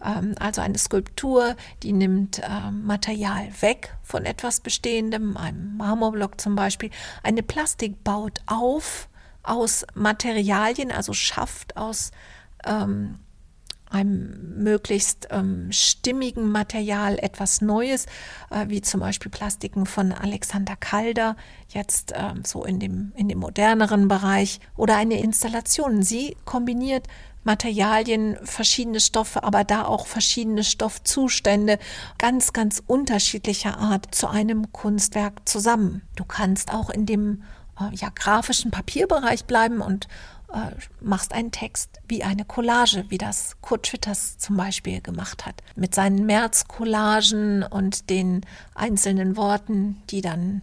Ähm, 0.03 0.35
also 0.39 0.61
eine 0.61 0.77
Skulptur, 0.77 1.55
die 1.83 1.91
nimmt 1.91 2.39
äh, 2.39 2.71
Material 2.71 3.49
weg 3.59 3.93
von 4.03 4.25
etwas 4.25 4.61
Bestehendem, 4.61 5.35
einem 5.35 5.75
Marmorblock 5.77 6.39
zum 6.39 6.55
Beispiel. 6.55 6.91
Eine 7.23 7.43
Plastik 7.43 8.03
baut 8.03 8.41
auf 8.45 9.09
aus 9.43 9.85
Materialien, 9.93 10.91
also 10.91 11.13
schafft 11.13 11.77
aus 11.77 12.11
ähm, 12.65 13.19
einem 13.89 14.63
möglichst 14.63 15.27
ähm, 15.31 15.71
stimmigen 15.71 16.51
Material 16.51 17.17
etwas 17.19 17.61
Neues, 17.61 18.05
äh, 18.49 18.65
wie 18.67 18.81
zum 18.81 18.99
Beispiel 18.99 19.31
Plastiken 19.31 19.85
von 19.85 20.11
Alexander 20.11 20.75
Calder, 20.75 21.35
jetzt 21.69 22.11
äh, 22.11 22.33
so 22.45 22.63
in 22.65 22.79
dem, 22.79 23.11
in 23.15 23.29
dem 23.29 23.39
moderneren 23.39 24.07
Bereich, 24.07 24.59
oder 24.75 24.97
eine 24.97 25.21
Installation. 25.21 26.03
Sie 26.03 26.35
kombiniert 26.45 27.07
Materialien, 27.43 28.37
verschiedene 28.43 28.99
Stoffe, 28.99 29.43
aber 29.43 29.63
da 29.63 29.85
auch 29.85 30.05
verschiedene 30.05 30.65
Stoffzustände, 30.65 31.79
ganz, 32.17 32.51
ganz 32.51 32.83
unterschiedlicher 32.85 33.77
Art 33.77 34.13
zu 34.13 34.27
einem 34.27 34.73
Kunstwerk 34.73 35.47
zusammen. 35.47 36.01
Du 36.15 36.25
kannst 36.25 36.73
auch 36.73 36.89
in 36.89 37.05
dem 37.05 37.43
äh, 37.79 37.95
ja, 37.95 38.09
grafischen 38.13 38.69
Papierbereich 38.69 39.45
bleiben 39.45 39.79
und 39.79 40.09
äh, 40.53 40.71
machst 41.01 41.33
einen 41.33 41.51
Text 41.51 41.99
wie 42.07 42.23
eine 42.23 42.45
Collage, 42.45 43.05
wie 43.09 43.17
das 43.17 43.57
Kurt 43.61 43.87
Schwitters 43.87 44.37
zum 44.37 44.57
Beispiel 44.57 45.01
gemacht 45.01 45.45
hat, 45.45 45.61
mit 45.75 45.93
seinen 45.93 46.25
März-Collagen 46.25 47.63
und 47.63 48.09
den 48.09 48.41
einzelnen 48.73 49.35
Worten, 49.35 50.01
die 50.09 50.21
dann 50.21 50.61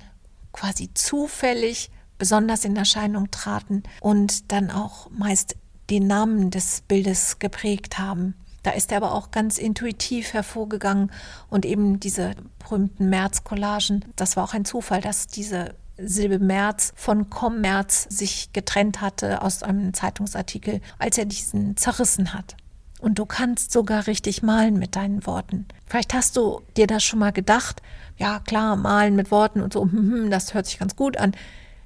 quasi 0.53 0.91
zufällig 0.95 1.91
besonders 2.19 2.64
in 2.64 2.76
Erscheinung 2.76 3.31
traten 3.31 3.83
und 4.00 4.53
dann 4.53 4.71
auch 4.71 5.11
meist 5.11 5.57
den 5.91 6.07
Namen 6.07 6.50
des 6.50 6.83
Bildes 6.83 7.38
geprägt 7.38 7.99
haben. 7.99 8.35
Da 8.62 8.71
ist 8.71 8.91
er 8.91 8.97
aber 8.97 9.12
auch 9.12 9.31
ganz 9.31 9.59
intuitiv 9.59 10.33
hervorgegangen 10.33 11.12
und 11.50 11.67
eben 11.67 12.00
diese 12.00 12.35
berühmten 12.59 13.11
März-Collagen, 13.11 14.07
das 14.17 14.37
war 14.37 14.45
auch 14.45 14.55
ein 14.55 14.64
Zufall, 14.64 15.03
dass 15.03 15.26
diese 15.26 15.75
Silbe 15.96 16.38
März 16.38 16.92
von 16.96 17.30
Kommerz 17.30 18.06
sich 18.10 18.52
getrennt 18.52 19.00
hatte 19.00 19.42
aus 19.42 19.62
einem 19.62 19.94
Zeitungsartikel, 19.94 20.80
als 20.98 21.18
er 21.18 21.24
diesen 21.24 21.76
zerrissen 21.76 22.34
hat. 22.34 22.56
Und 23.00 23.18
du 23.18 23.26
kannst 23.26 23.70
sogar 23.70 24.06
richtig 24.06 24.42
malen 24.42 24.78
mit 24.78 24.96
deinen 24.96 25.26
Worten. 25.26 25.66
Vielleicht 25.86 26.14
hast 26.14 26.36
du 26.36 26.62
dir 26.76 26.86
das 26.86 27.04
schon 27.04 27.18
mal 27.18 27.32
gedacht. 27.32 27.82
Ja, 28.16 28.40
klar, 28.40 28.76
malen 28.76 29.14
mit 29.14 29.30
Worten 29.30 29.60
und 29.60 29.72
so, 29.72 29.82
hm, 29.82 29.92
hm, 29.92 30.30
das 30.30 30.54
hört 30.54 30.66
sich 30.66 30.78
ganz 30.78 30.96
gut 30.96 31.16
an. 31.16 31.32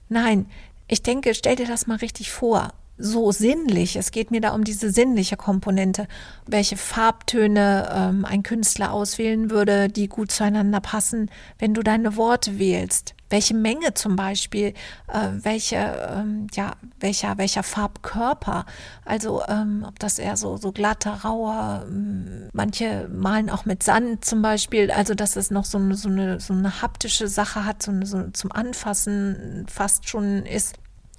Nein, 0.08 0.46
ich 0.86 1.02
denke, 1.02 1.34
stell 1.34 1.56
dir 1.56 1.66
das 1.66 1.86
mal 1.86 1.96
richtig 1.96 2.30
vor 2.30 2.72
so 2.98 3.30
sinnlich. 3.30 3.96
Es 3.96 4.10
geht 4.10 4.30
mir 4.30 4.40
da 4.40 4.50
um 4.50 4.64
diese 4.64 4.90
sinnliche 4.90 5.36
Komponente, 5.36 6.08
welche 6.46 6.76
Farbtöne 6.76 7.88
ähm, 7.92 8.24
ein 8.24 8.42
Künstler 8.42 8.92
auswählen 8.92 9.50
würde, 9.50 9.88
die 9.88 10.08
gut 10.08 10.32
zueinander 10.32 10.80
passen, 10.80 11.30
wenn 11.58 11.74
du 11.74 11.82
deine 11.82 12.16
Worte 12.16 12.58
wählst. 12.58 13.14
Welche 13.30 13.54
Menge 13.54 13.94
zum 13.94 14.16
Beispiel, 14.16 14.74
äh, 15.08 15.28
welche, 15.32 15.76
ähm, 15.76 16.46
ja, 16.52 16.72
welcher, 17.00 17.38
welcher 17.38 17.62
Farbkörper, 17.62 18.64
also 19.04 19.42
ähm, 19.48 19.84
ob 19.86 19.98
das 19.98 20.18
eher 20.18 20.36
so, 20.36 20.56
so 20.56 20.72
glatter, 20.72 21.20
rauer, 21.24 21.84
ähm, 21.86 22.48
manche 22.52 23.08
malen 23.12 23.50
auch 23.50 23.64
mit 23.64 23.82
Sand 23.82 24.24
zum 24.24 24.42
Beispiel, 24.42 24.90
also 24.90 25.14
dass 25.14 25.36
es 25.36 25.50
noch 25.50 25.64
so 25.64 25.78
eine, 25.78 25.94
so 25.94 26.08
eine, 26.08 26.40
so 26.40 26.54
eine 26.54 26.82
haptische 26.82 27.28
Sache 27.28 27.64
hat, 27.64 27.82
so, 27.82 27.92
so 28.04 28.30
zum 28.30 28.52
Anfassen 28.52 29.66
fast 29.68 30.08
schon 30.08 30.46
ist 30.46 30.76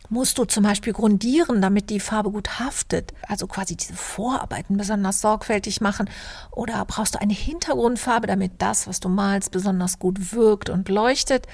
musst 0.09 0.37
du 0.37 0.45
zum 0.45 0.63
Beispiel 0.63 0.93
grundieren, 0.93 1.61
damit 1.61 1.89
die 1.89 1.99
Farbe 1.99 2.31
gut 2.31 2.59
haftet. 2.59 3.13
Also 3.27 3.47
quasi 3.47 3.75
diese 3.75 3.93
Vorarbeiten 3.93 4.77
besonders 4.77 5.21
sorgfältig 5.21 5.81
machen. 5.81 6.09
Oder 6.51 6.83
brauchst 6.85 7.15
du 7.15 7.21
eine 7.21 7.33
Hintergrundfarbe, 7.33 8.27
damit 8.27 8.53
das, 8.57 8.87
was 8.87 8.99
du 8.99 9.09
malst, 9.09 9.51
besonders 9.51 9.99
gut 9.99 10.33
wirkt 10.33 10.69
und 10.69 10.89
leuchtet. 10.89 11.47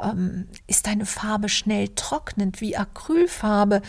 Ähm, 0.00 0.48
ist 0.66 0.86
deine 0.86 1.06
Farbe 1.06 1.48
schnell 1.48 1.88
trocknend 1.88 2.60
wie 2.60 2.76
Acrylfarbe? 2.76 3.82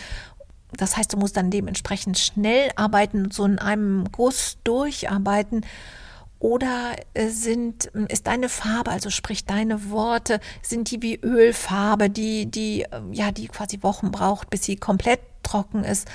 Das 0.77 0.97
heißt, 0.97 1.13
du 1.13 1.17
musst 1.17 1.37
dann 1.37 1.51
dementsprechend 1.51 2.17
schnell 2.17 2.71
arbeiten 2.75 3.25
und 3.25 3.33
so 3.33 3.45
in 3.45 3.59
einem 3.59 4.05
Guss 4.11 4.57
durcharbeiten. 4.63 5.65
Oder 6.43 6.97
äh, 7.13 7.29
sind, 7.29 7.85
ist 8.09 8.27
deine 8.27 8.49
Farbe, 8.49 8.91
also 8.91 9.09
sprich 9.09 9.45
deine 9.45 9.89
Worte, 9.91 10.41
sind 10.61 10.91
die 10.91 11.01
wie 11.01 11.15
Ölfarbe, 11.15 12.09
die, 12.09 12.47
die, 12.47 12.85
ähm, 12.91 13.13
ja, 13.13 13.31
die 13.31 13.47
quasi 13.47 13.81
Wochen 13.81 14.11
braucht, 14.11 14.49
bis 14.49 14.65
sie 14.65 14.75
komplett 14.75 15.21
trocken 15.41 15.85
ist. 15.85 16.05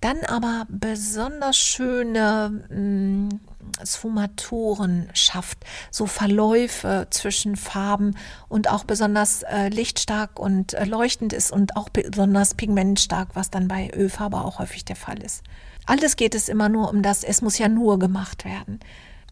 Dann 0.00 0.20
aber 0.28 0.66
besonders 0.70 1.58
schöne 1.58 2.64
mh, 2.70 2.78
mm, 2.78 3.40
Sfumaturen 3.84 5.10
schafft, 5.12 5.58
so 5.90 6.06
Verläufe 6.06 7.08
zwischen 7.10 7.54
Farben 7.56 8.16
und 8.48 8.70
auch 8.70 8.84
besonders 8.84 9.42
äh, 9.42 9.68
lichtstark 9.68 10.40
und 10.40 10.72
äh, 10.72 10.86
leuchtend 10.86 11.34
ist 11.34 11.52
und 11.52 11.76
auch 11.76 11.90
besonders 11.90 12.54
pigmentstark, 12.54 13.28
was 13.34 13.50
dann 13.50 13.68
bei 13.68 13.90
Ölfarbe 13.94 14.38
auch 14.38 14.58
häufig 14.58 14.86
der 14.86 14.96
Fall 14.96 15.22
ist. 15.22 15.42
Alles 15.84 16.16
geht 16.16 16.34
es 16.34 16.48
immer 16.48 16.70
nur 16.70 16.88
um 16.88 17.02
das, 17.02 17.24
es 17.24 17.42
muss 17.42 17.58
ja 17.58 17.68
nur 17.68 17.98
gemacht 17.98 18.46
werden 18.46 18.80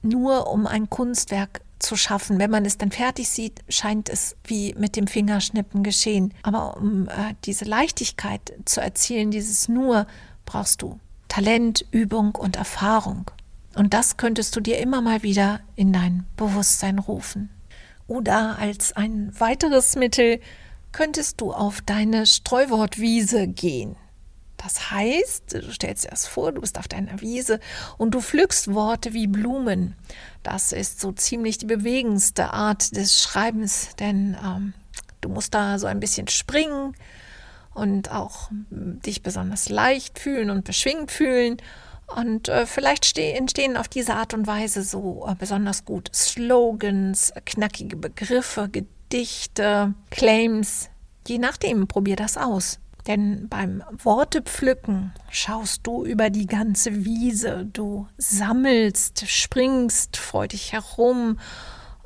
nur 0.05 0.51
um 0.51 0.67
ein 0.67 0.89
Kunstwerk 0.89 1.63
zu 1.79 1.97
schaffen. 1.97 2.39
Wenn 2.39 2.51
man 2.51 2.65
es 2.65 2.79
dann 2.79 2.91
fertig 2.91 3.29
sieht, 3.29 3.63
scheint 3.69 4.09
es 4.09 4.37
wie 4.45 4.75
mit 4.79 4.97
dem 4.97 5.07
Fingerschnippen 5.07 5.83
geschehen. 5.83 6.33
Aber 6.43 6.77
um 6.77 7.09
äh, 7.09 7.35
diese 7.45 7.65
Leichtigkeit 7.65 8.55
zu 8.65 8.81
erzielen, 8.81 9.31
dieses 9.31 9.69
nur, 9.69 10.07
brauchst 10.47 10.83
du 10.83 10.99
Talent, 11.29 11.85
Übung 11.91 12.35
und 12.35 12.57
Erfahrung. 12.57 13.31
Und 13.75 13.93
das 13.93 14.17
könntest 14.17 14.55
du 14.55 14.61
dir 14.61 14.79
immer 14.79 15.01
mal 15.01 15.23
wieder 15.23 15.61
in 15.75 15.93
dein 15.93 16.27
Bewusstsein 16.37 16.99
rufen. 16.99 17.51
Oder 18.07 18.59
als 18.59 18.93
ein 18.93 19.33
weiteres 19.39 19.97
Mittel 19.97 20.41
könntest 20.93 21.41
du 21.41 21.53
auf 21.53 21.81
deine 21.81 22.27
Streuwortwiese 22.27 23.49
gehen. 23.49 23.97
Das 24.65 24.91
heißt, 24.91 25.53
du 25.53 25.73
stellst 25.73 26.05
dir 26.05 26.09
das 26.09 26.27
vor, 26.27 26.51
du 26.51 26.63
bist 26.63 26.79
auf 26.79 26.89
deiner 26.89 27.21
Wiese 27.21 27.61
und 27.99 28.15
du 28.15 28.23
pflückst 28.23 28.73
Worte 28.73 29.13
wie 29.13 29.27
Blumen. 29.27 29.95
Das 30.43 30.73
ist 30.73 31.01
so 31.01 31.13
ziemlich 31.13 31.59
die 31.59 31.67
bewegendste 31.67 32.51
Art 32.51 32.97
des 32.97 33.21
Schreibens, 33.21 33.91
denn 33.99 34.39
ähm, 34.43 34.73
du 35.21 35.29
musst 35.29 35.53
da 35.53 35.79
so 35.79 35.87
ein 35.87 36.01
bisschen 36.01 36.29
springen 36.29 36.97
und 37.75 38.11
auch 38.11 38.49
dich 38.71 39.23
besonders 39.23 39.69
leicht 39.69 40.19
fühlen 40.19 40.49
und 40.49 40.65
beschwingt 40.65 41.11
fühlen. 41.11 41.59
Und 42.07 42.49
äh, 42.49 42.65
vielleicht 42.65 43.19
entstehen 43.19 43.77
auf 43.77 43.89
diese 43.89 44.15
Art 44.15 44.33
und 44.33 44.47
Weise 44.47 44.83
so 44.83 45.27
äh, 45.29 45.35
besonders 45.35 45.85
gut 45.85 46.09
Slogans, 46.15 47.35
knackige 47.45 47.97
Begriffe, 47.97 48.71
Gedichte, 48.71 49.93
Claims. 50.11 50.89
Je 51.27 51.37
nachdem, 51.37 51.87
probier 51.87 52.17
das 52.17 52.39
aus. 52.39 52.79
Denn 53.07 53.49
beim 53.49 53.83
Wortepflücken 54.03 55.13
schaust 55.31 55.87
du 55.87 56.05
über 56.05 56.31
die 56.31 56.47
ganze 56.47 57.05
Wiese, 57.05 57.67
du 57.71 58.09
sammelst, 58.17 59.29
springst 59.29 60.17
freudig 60.17 60.73
herum, 60.73 61.39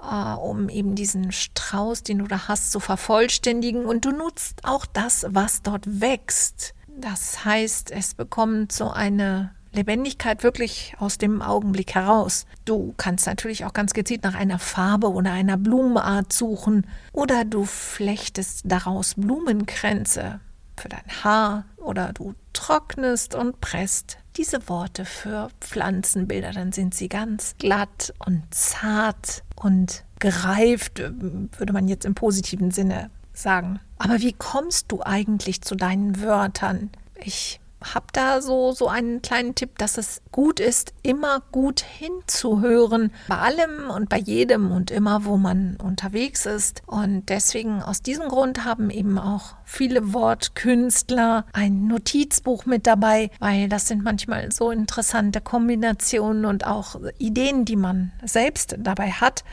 äh, 0.03 0.35
um 0.35 0.69
eben 0.69 0.97
diesen 0.97 1.31
Strauß, 1.31 2.03
den 2.03 2.19
du 2.19 2.27
da 2.27 2.49
hast, 2.49 2.73
zu 2.73 2.81
vervollständigen. 2.81 3.87
Und 3.87 4.05
du 4.05 4.11
nutzt 4.11 4.65
auch 4.65 4.87
das, 4.87 5.25
was 5.29 5.63
dort 5.63 6.01
wächst. 6.01 6.75
Das 6.97 7.45
heißt, 7.45 7.93
es 7.93 8.15
bekommt 8.15 8.73
so 8.73 8.91
eine 8.91 9.53
Lebendigkeit 9.73 10.43
wirklich 10.43 10.95
aus 10.99 11.19
dem 11.19 11.43
Augenblick 11.43 11.95
heraus. 11.95 12.47
Du 12.65 12.95
kannst 12.97 13.27
natürlich 13.27 13.65
auch 13.65 13.73
ganz 13.73 13.93
gezielt 13.93 14.25
nach 14.25 14.35
einer 14.35 14.59
Farbe 14.59 15.13
oder 15.13 15.31
einer 15.31 15.57
Blumenart 15.57 16.33
suchen 16.33 16.87
oder 17.13 17.45
du 17.45 17.65
flechtest 17.65 18.63
daraus 18.65 19.15
Blumenkränze 19.15 20.41
für 20.79 20.89
dein 20.89 21.25
Haar 21.25 21.65
oder 21.77 22.13
du 22.13 22.35
trocknest 22.53 23.35
und 23.35 23.61
presst 23.61 24.19
diese 24.37 24.69
Worte 24.69 25.05
für 25.05 25.49
Pflanzenbilder, 25.61 26.53
dann 26.53 26.73
sind 26.73 26.95
sie 26.95 27.09
ganz 27.09 27.55
glatt 27.59 28.15
und 28.25 28.43
zart 28.51 29.43
und 29.57 30.05
gereift, 30.19 31.01
würde 31.01 31.73
man 31.73 31.89
jetzt 31.89 32.05
im 32.05 32.15
positiven 32.15 32.71
Sinne 32.71 33.11
sagen. 33.33 33.81
Aber 33.99 34.21
wie 34.21 34.33
kommst 34.33 34.91
du 34.93 35.03
eigentlich 35.03 35.63
zu 35.63 35.75
deinen 35.75 36.21
Wörtern? 36.23 36.91
Ich 37.17 37.61
habe 37.83 38.07
da 38.13 38.41
so, 38.41 38.73
so 38.73 38.89
einen 38.89 39.23
kleinen 39.23 39.55
Tipp, 39.55 39.79
dass 39.79 39.99
es 39.99 40.23
gut 40.33 40.61
ist, 40.61 40.93
immer 41.03 41.43
gut 41.53 41.81
hinzuhören. 41.81 43.13
Bei 43.29 43.39
allem 43.39 43.91
und 43.91 44.09
bei 44.09 44.19
jedem 44.19 44.73
und 44.73 44.91
immer, 44.91 45.25
wo 45.25 45.37
man 45.37 45.77
unterwegs 45.77 46.47
ist. 46.47 46.83
Und 46.87 47.29
deswegen 47.29 47.83
aus 47.83 48.03
diesem 48.03 48.29
Grund 48.29 48.65
haben 48.65 48.91
eben 48.91 49.19
auch 49.19 49.55
viele 49.65 50.13
Wortkünstler 50.13 51.47
ein 51.53 51.87
Notizbuch 51.87 52.67
mit 52.67 52.87
dabei, 52.87 53.31
weil 53.39 53.69
das 53.69 53.89
sind 53.89 54.03
manchmal 54.03 54.51
so 54.53 54.71
interessante 54.71 55.41
Kombinationen 55.41 56.45
und 56.45 56.67
auch 56.67 56.97
Ideen, 57.19 57.65
die 57.65 57.77
man 57.77 58.13
selbst 58.25 58.77
dabei 58.79 59.11
hat, 59.11 59.45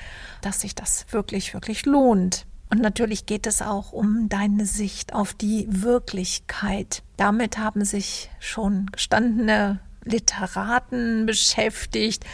dass 0.42 0.62
sich 0.62 0.76
das 0.76 1.06
wirklich, 1.12 1.54
wirklich 1.54 1.86
lohnt. 1.86 2.46
Und 2.70 2.82
natürlich 2.82 3.26
geht 3.26 3.48
es 3.48 3.62
auch 3.62 3.92
um 3.92 4.28
deine 4.28 4.66
Sicht 4.66 5.14
auf 5.14 5.34
die 5.34 5.68
Wirklichkeit. 5.70 7.04
Damit 7.18 7.58
haben 7.58 7.86
sich 7.86 8.30
schon 8.40 8.88
gestandene 8.92 9.80
Literaten 10.04 11.26
beschäftigt, 11.26 12.26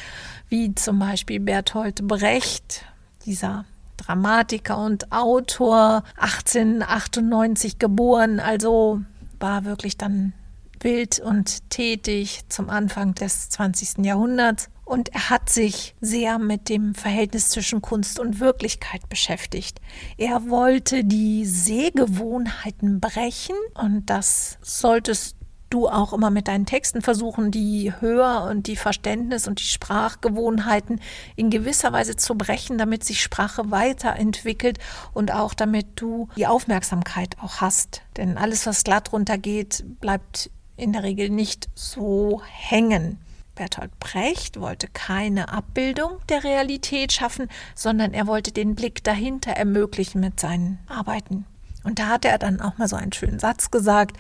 wie 0.50 0.76
zum 0.76 1.00
Beispiel 1.00 1.40
Bertolt 1.40 2.08
Brecht, 2.08 2.86
dieser 3.26 3.66
Dramatiker 3.98 4.78
und 4.78 5.12
Autor, 5.12 6.04
1898 6.18 7.80
geboren, 7.80 8.40
also 8.40 9.02
war 9.40 9.64
wirklich 9.66 9.98
dann 9.98 10.34
wild 10.80 11.20
und 11.20 11.70
tätig 11.70 12.42
zum 12.50 12.70
Anfang 12.70 13.14
des 13.16 13.50
20. 13.50 14.04
Jahrhunderts 14.06 14.70
und 14.92 15.08
er 15.14 15.30
hat 15.30 15.50
sich 15.50 15.96
sehr 16.02 16.38
mit 16.38 16.68
dem 16.68 16.96
Verhältnis 16.96 17.48
zwischen 17.48 17.82
Kunst 17.82 18.20
und 18.20 18.42
Wirklichkeit 18.42 19.08
beschäftigt. 19.08 19.80
Er 20.18 20.50
wollte 20.50 21.06
die 21.06 21.46
Sehgewohnheiten 21.46 23.00
brechen 23.00 23.56
und 23.74 24.10
das 24.10 24.58
solltest 24.62 25.38
du 25.70 25.88
auch 25.88 26.12
immer 26.12 26.30
mit 26.30 26.50
deinen 26.50 26.66
Texten 26.66 27.02
versuchen, 27.02 27.52
die 27.52 27.94
Hör- 28.02 28.50
und 28.50 28.68
die 28.68 28.76
Verständnis- 28.76 29.48
und 29.48 29.62
die 29.62 29.64
Sprachgewohnheiten 29.64 31.00
in 31.38 31.50
gewisser 31.50 31.94
Weise 31.94 32.18
zu 32.18 32.36
brechen, 32.36 32.78
damit 32.78 33.06
sich 33.06 33.24
Sprache 33.24 33.72
weiterentwickelt 33.72 34.78
und 35.14 35.32
auch 35.34 35.54
damit 35.54 36.02
du 36.02 36.28
die 36.36 36.48
Aufmerksamkeit 36.48 37.38
auch 37.42 37.62
hast. 37.62 38.02
Denn 38.18 38.38
alles, 38.38 38.66
was 38.66 38.84
glatt 38.84 39.14
runtergeht, 39.14 39.86
bleibt 40.02 40.52
in 40.76 40.92
der 40.92 41.04
Regel 41.04 41.30
nicht 41.30 41.70
so 41.76 42.42
hängen. 42.46 43.20
Bertolt 43.56 44.00
Brecht 44.00 44.60
wollte 44.60 44.88
keine 44.88 45.50
Abbildung 45.50 46.20
der 46.30 46.44
Realität 46.44 47.12
schaffen, 47.12 47.48
sondern 47.76 48.14
er 48.14 48.28
wollte 48.28 48.52
den 48.52 48.76
Blick 48.76 49.04
dahinter 49.04 49.52
ermöglichen 49.52 50.22
mit 50.22 50.40
seinen 50.40 50.80
Arbeiten. 50.88 51.46
Und 51.84 52.00
da 52.00 52.08
hat 52.08 52.26
er 52.26 52.38
dann 52.38 52.62
auch 52.62 52.78
mal 52.78 52.88
so 52.88 52.96
einen 52.96 53.12
schönen 53.12 53.40
Satz 53.40 53.72
gesagt, 53.72 54.18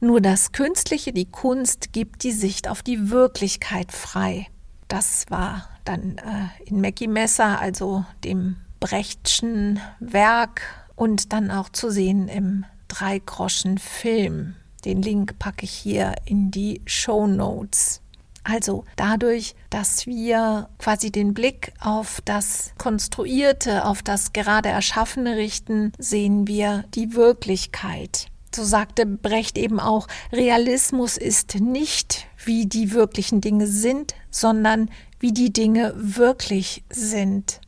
nur 0.00 0.20
das 0.20 0.52
Künstliche, 0.52 1.12
die 1.12 1.26
Kunst 1.26 1.92
gibt 1.92 2.22
die 2.22 2.32
Sicht 2.32 2.68
auf 2.68 2.82
die 2.82 3.10
Wirklichkeit 3.10 3.92
frei. 3.92 4.46
Das 4.88 5.26
war 5.28 5.68
dann 5.84 6.18
äh, 6.18 6.68
in 6.68 6.80
Mackie 6.80 7.08
Messer, 7.08 7.60
also 7.60 8.04
dem 8.24 8.56
Brechtschen 8.80 9.80
Werk 10.00 10.62
und 10.96 11.32
dann 11.32 11.50
auch 11.50 11.68
zu 11.68 11.90
sehen 11.90 12.28
im 12.28 12.64
Dreigroschen-Film. 12.88 14.54
Den 14.84 15.02
Link 15.02 15.38
packe 15.38 15.64
ich 15.64 15.72
hier 15.72 16.14
in 16.24 16.50
die 16.50 16.80
Show 16.86 17.26
Notes. 17.26 18.00
Also 18.44 18.84
dadurch, 18.96 19.54
dass 19.70 20.06
wir 20.06 20.68
quasi 20.78 21.12
den 21.12 21.32
Blick 21.34 21.72
auf 21.80 22.20
das 22.24 22.72
Konstruierte, 22.76 23.84
auf 23.84 24.02
das 24.02 24.32
gerade 24.32 24.68
Erschaffene 24.68 25.36
richten, 25.36 25.92
sehen 25.98 26.48
wir 26.48 26.84
die 26.94 27.14
Wirklichkeit. 27.14 28.26
So 28.54 28.64
sagte 28.64 29.06
Brecht 29.06 29.56
eben 29.56 29.80
auch, 29.80 30.08
Realismus 30.32 31.16
ist 31.16 31.54
nicht, 31.60 32.26
wie 32.44 32.66
die 32.66 32.92
wirklichen 32.92 33.40
Dinge 33.40 33.66
sind, 33.66 34.14
sondern 34.30 34.90
wie 35.20 35.32
die 35.32 35.52
Dinge 35.52 35.94
wirklich 35.96 36.84
sind. 36.90 37.60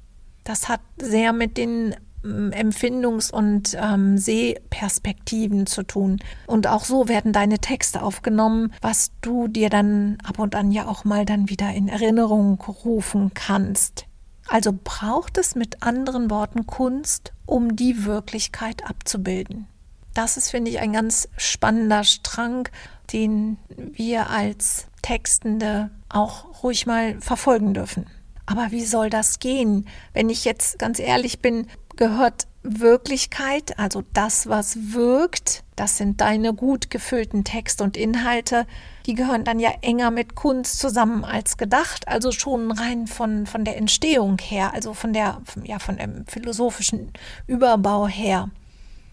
Das 0.42 0.68
hat 0.68 0.80
sehr 1.00 1.32
mit 1.32 1.56
den 1.56 1.94
Empfindungs- 2.24 3.30
und 3.30 3.76
ähm, 3.80 4.18
Sehperspektiven 4.18 5.66
zu 5.66 5.82
tun. 5.82 6.20
Und 6.46 6.66
auch 6.66 6.84
so 6.84 7.08
werden 7.08 7.32
deine 7.32 7.58
Texte 7.58 8.02
aufgenommen, 8.02 8.72
was 8.80 9.12
du 9.20 9.48
dir 9.48 9.68
dann 9.68 10.18
ab 10.24 10.38
und 10.38 10.54
an 10.54 10.72
ja 10.72 10.86
auch 10.86 11.04
mal 11.04 11.24
dann 11.24 11.48
wieder 11.48 11.70
in 11.72 11.88
Erinnerung 11.88 12.60
rufen 12.60 13.32
kannst. 13.34 14.06
Also 14.48 14.72
braucht 14.72 15.38
es 15.38 15.54
mit 15.54 15.82
anderen 15.82 16.30
Worten 16.30 16.66
Kunst, 16.66 17.32
um 17.46 17.76
die 17.76 18.04
Wirklichkeit 18.04 18.84
abzubilden. 18.88 19.66
Das 20.14 20.36
ist, 20.36 20.50
finde 20.50 20.70
ich, 20.70 20.80
ein 20.80 20.92
ganz 20.92 21.28
spannender 21.36 22.04
Strang, 22.04 22.68
den 23.12 23.58
wir 23.76 24.30
als 24.30 24.86
Textende 25.02 25.90
auch 26.08 26.62
ruhig 26.62 26.86
mal 26.86 27.20
verfolgen 27.20 27.74
dürfen. 27.74 28.06
Aber 28.46 28.70
wie 28.70 28.84
soll 28.84 29.10
das 29.10 29.38
gehen? 29.38 29.86
Wenn 30.12 30.28
ich 30.28 30.44
jetzt 30.44 30.78
ganz 30.78 30.98
ehrlich 30.98 31.40
bin, 31.40 31.66
gehört 31.96 32.46
Wirklichkeit, 32.62 33.78
also 33.78 34.02
das, 34.14 34.48
was 34.48 34.94
wirkt, 34.94 35.64
das 35.76 35.98
sind 35.98 36.22
deine 36.22 36.54
gut 36.54 36.88
gefüllten 36.88 37.44
Texte 37.44 37.84
und 37.84 37.96
Inhalte, 37.96 38.66
die 39.04 39.14
gehören 39.14 39.44
dann 39.44 39.60
ja 39.60 39.70
enger 39.82 40.10
mit 40.10 40.34
Kunst 40.34 40.78
zusammen 40.78 41.24
als 41.24 41.58
gedacht, 41.58 42.08
also 42.08 42.32
schon 42.32 42.72
rein 42.72 43.06
von, 43.06 43.46
von 43.46 43.64
der 43.64 43.76
Entstehung 43.76 44.38
her, 44.38 44.72
also 44.72 44.94
von 44.94 45.12
der, 45.12 45.42
ja, 45.64 45.78
von 45.78 45.98
dem 45.98 46.26
philosophischen 46.26 47.12
Überbau 47.46 48.08
her, 48.08 48.48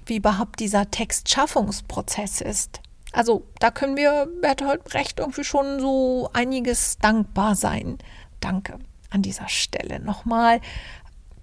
wie 0.05 0.15
überhaupt 0.15 0.61
dieser 0.61 0.89
Textschaffungsprozess 0.89 2.39
ist. 2.39 2.79
Also 3.11 3.43
da 3.59 3.69
können 3.71 3.97
wir 3.97 4.29
Bertolt 4.41 4.85
Brecht 4.85 5.19
irgendwie 5.19 5.43
schon 5.43 5.81
so 5.81 6.29
einiges 6.31 6.97
dankbar 6.99 7.55
sein. 7.55 7.97
Danke 8.39 8.79
an 9.09 9.21
dieser 9.21 9.49
Stelle 9.49 9.99
nochmal. 9.99 10.61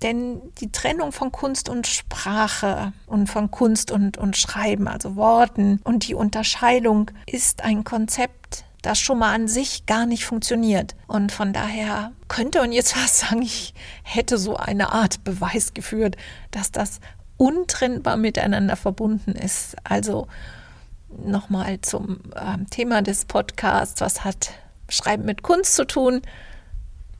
Denn 0.03 0.41
die 0.61 0.71
Trennung 0.71 1.11
von 1.13 1.33
Kunst 1.33 1.69
und 1.69 1.87
Sprache 1.87 2.93
und 3.07 3.29
von 3.29 3.51
Kunst 3.51 3.91
und, 3.91 4.17
und 4.17 4.37
Schreiben, 4.37 4.87
also 4.87 5.17
Worten 5.17 5.81
und 5.83 6.07
die 6.07 6.15
Unterscheidung 6.15 7.11
ist 7.27 7.65
ein 7.65 7.83
Konzept, 7.83 8.65
das 8.83 9.01
schon 9.01 9.19
mal 9.19 9.35
an 9.35 9.49
sich 9.49 9.87
gar 9.87 10.07
nicht 10.07 10.25
funktioniert. 10.25 10.95
Und 11.09 11.33
von 11.33 11.53
daher 11.53 12.13
könnte 12.29 12.61
man 12.61 12.71
jetzt 12.73 12.93
fast 12.95 13.19
sagen, 13.19 13.43
ich 13.43 13.75
hätte 14.03 14.39
so 14.39 14.57
eine 14.57 14.93
Art 14.93 15.25
Beweis 15.25 15.75
geführt, 15.75 16.17
dass 16.53 16.71
das 16.71 17.01
untrennbar 17.37 18.17
miteinander 18.17 18.77
verbunden 18.77 19.33
ist. 19.33 19.77
Also 19.85 20.29
nochmal 21.25 21.81
zum 21.81 22.21
äh, 22.35 22.65
Thema 22.71 23.03
des 23.03 23.25
Podcasts, 23.25 24.01
was 24.01 24.25
hat 24.25 24.51
Schreiben 24.89 25.25
mit 25.25 25.43
Kunst 25.43 25.75
zu 25.75 25.87
tun? 25.87 26.23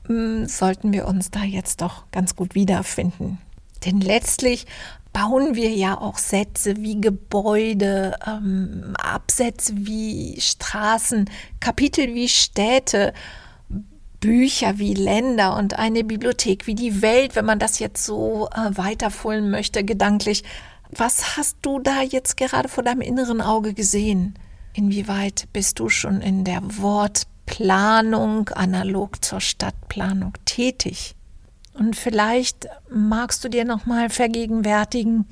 Hm, 0.09 0.47
sollten 0.47 0.91
wir 0.91 1.07
uns 1.07 1.29
da 1.29 1.43
jetzt 1.43 1.81
doch 1.81 2.03
ganz 2.11 2.35
gut 2.35 2.55
wiederfinden. 2.55 3.37
Denn 3.85 4.01
letztlich 4.01 4.65
bauen 5.13 5.55
wir 5.55 5.69
ja 5.69 5.99
auch 5.99 6.17
Sätze 6.17 6.77
wie 6.77 6.99
Gebäude, 6.99 8.17
ähm, 8.27 8.95
Absätze 8.97 9.73
wie 9.77 10.41
Straßen, 10.41 11.29
Kapitel 11.59 12.13
wie 12.15 12.27
Städte, 12.27 13.13
Bücher 14.19 14.79
wie 14.79 14.95
Länder 14.95 15.55
und 15.55 15.77
eine 15.77 16.03
Bibliothek 16.03 16.65
wie 16.65 16.75
die 16.75 17.01
Welt, 17.03 17.35
wenn 17.35 17.45
man 17.45 17.59
das 17.59 17.77
jetzt 17.79 18.03
so 18.03 18.49
äh, 18.49 18.75
weiterfüllen 18.77 19.51
möchte, 19.51 19.83
gedanklich. 19.83 20.43
Was 20.89 21.37
hast 21.37 21.57
du 21.61 21.79
da 21.79 22.01
jetzt 22.01 22.35
gerade 22.35 22.67
vor 22.67 22.83
deinem 22.83 23.01
inneren 23.01 23.41
Auge 23.41 23.75
gesehen? 23.75 24.33
Inwieweit 24.73 25.47
bist 25.53 25.79
du 25.79 25.87
schon 25.87 26.21
in 26.21 26.43
der 26.43 26.61
Wort 26.81 27.27
Planung 27.49 28.49
analog 28.49 29.25
zur 29.25 29.41
Stadtplanung 29.41 30.33
tätig. 30.45 31.15
Und 31.73 31.95
vielleicht 31.95 32.67
magst 32.89 33.43
du 33.43 33.49
dir 33.49 33.65
noch 33.65 33.87
mal 33.87 34.09
vergegenwärtigen, 34.09 35.25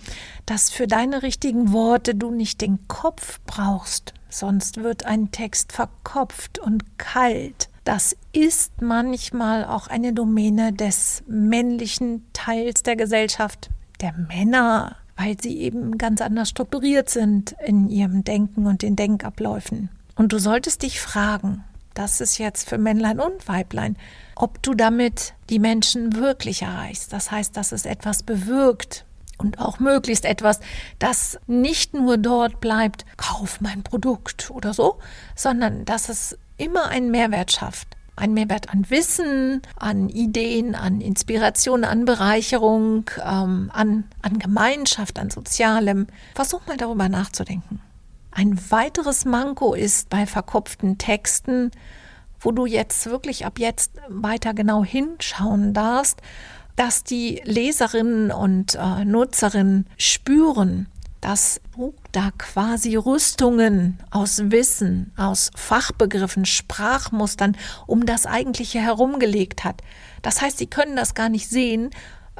dass 0.47 0.71
für 0.71 0.87
deine 0.87 1.21
richtigen 1.21 1.71
Worte 1.73 2.15
du 2.15 2.31
nicht 2.31 2.61
den 2.61 2.87
Kopf 2.87 3.39
brauchst, 3.45 4.13
sonst 4.29 4.77
wird 4.77 5.05
ein 5.05 5.29
Text 5.31 5.71
verkopft 5.73 6.57
und 6.57 6.97
kalt. 6.97 7.69
Das 7.83 8.17
ist 8.33 8.81
manchmal 8.81 9.63
auch 9.63 9.87
eine 9.87 10.11
Domäne 10.11 10.73
des 10.73 11.23
männlichen 11.27 12.25
Teils 12.33 12.81
der 12.81 12.95
Gesellschaft, 12.95 13.69
der 14.01 14.13
Männer, 14.13 14.95
weil 15.17 15.39
sie 15.39 15.59
eben 15.59 15.99
ganz 15.99 16.21
anders 16.21 16.49
strukturiert 16.49 17.09
sind 17.09 17.55
in 17.63 17.89
ihrem 17.89 18.23
Denken 18.23 18.65
und 18.65 18.81
den 18.81 18.95
Denkabläufen. 18.95 19.89
Und 20.15 20.33
du 20.33 20.39
solltest 20.39 20.81
dich 20.81 20.99
fragen, 20.99 21.63
das 21.97 22.21
ist 22.21 22.37
jetzt 22.37 22.69
für 22.69 22.77
Männlein 22.77 23.19
und 23.19 23.47
Weiblein, 23.47 23.97
ob 24.35 24.61
du 24.61 24.75
damit 24.75 25.33
die 25.49 25.59
Menschen 25.59 26.15
wirklich 26.15 26.61
erreichst. 26.61 27.11
Das 27.11 27.31
heißt, 27.31 27.57
dass 27.57 27.71
es 27.71 27.85
etwas 27.85 28.21
bewirkt 28.21 29.05
und 29.39 29.59
auch 29.59 29.79
möglichst 29.79 30.25
etwas, 30.25 30.59
das 30.99 31.39
nicht 31.47 31.93
nur 31.93 32.17
dort 32.17 32.59
bleibt, 32.59 33.05
kauf 33.17 33.61
mein 33.61 33.83
Produkt 33.83 34.51
oder 34.51 34.73
so, 34.73 34.99
sondern 35.35 35.85
dass 35.85 36.09
es 36.09 36.37
immer 36.57 36.89
einen 36.89 37.09
Mehrwert 37.09 37.51
schafft. 37.51 37.87
Ein 38.15 38.33
Mehrwert 38.33 38.69
an 38.69 38.89
Wissen, 38.89 39.61
an 39.75 40.09
Ideen, 40.09 40.75
an 40.75 41.01
Inspiration, 41.01 41.83
an 41.83 42.05
Bereicherung, 42.05 43.09
ähm, 43.23 43.69
an, 43.73 44.05
an 44.23 44.39
Gemeinschaft, 44.39 45.19
an 45.19 45.29
Sozialem. 45.29 46.07
Versuch 46.33 46.65
mal 46.65 46.77
darüber 46.77 47.09
nachzudenken. 47.09 47.79
Ein 48.37 48.55
weiteres 48.69 49.25
Manko 49.25 49.73
ist 49.73 50.09
bei 50.09 50.27
verkopften 50.27 50.99
Texten, 50.99 51.71
wo 52.39 52.51
du 52.51 52.67
jetzt 52.67 53.07
wirklich 53.07 53.47
ab 53.47 53.57
jetzt 53.57 53.93
weiter 54.09 54.53
genau 54.53 54.83
hinschauen 54.83 55.73
darfst, 55.73 56.21
dass 56.75 57.03
die 57.03 57.41
Leserinnen 57.45 58.31
und 58.31 58.75
äh, 58.75 59.05
Nutzerinnen 59.05 59.87
spüren, 59.97 60.85
dass 61.19 61.61
du 61.75 61.95
da 62.11 62.29
quasi 62.37 62.95
Rüstungen 62.95 63.97
aus 64.11 64.39
Wissen, 64.51 65.11
aus 65.17 65.49
Fachbegriffen, 65.55 66.45
Sprachmustern 66.45 67.57
um 67.87 68.05
das 68.05 68.27
Eigentliche 68.27 68.79
herumgelegt 68.79 69.63
hat. 69.63 69.81
Das 70.21 70.43
heißt, 70.43 70.59
sie 70.59 70.67
können 70.67 70.95
das 70.95 71.15
gar 71.15 71.29
nicht 71.29 71.49
sehen, 71.49 71.89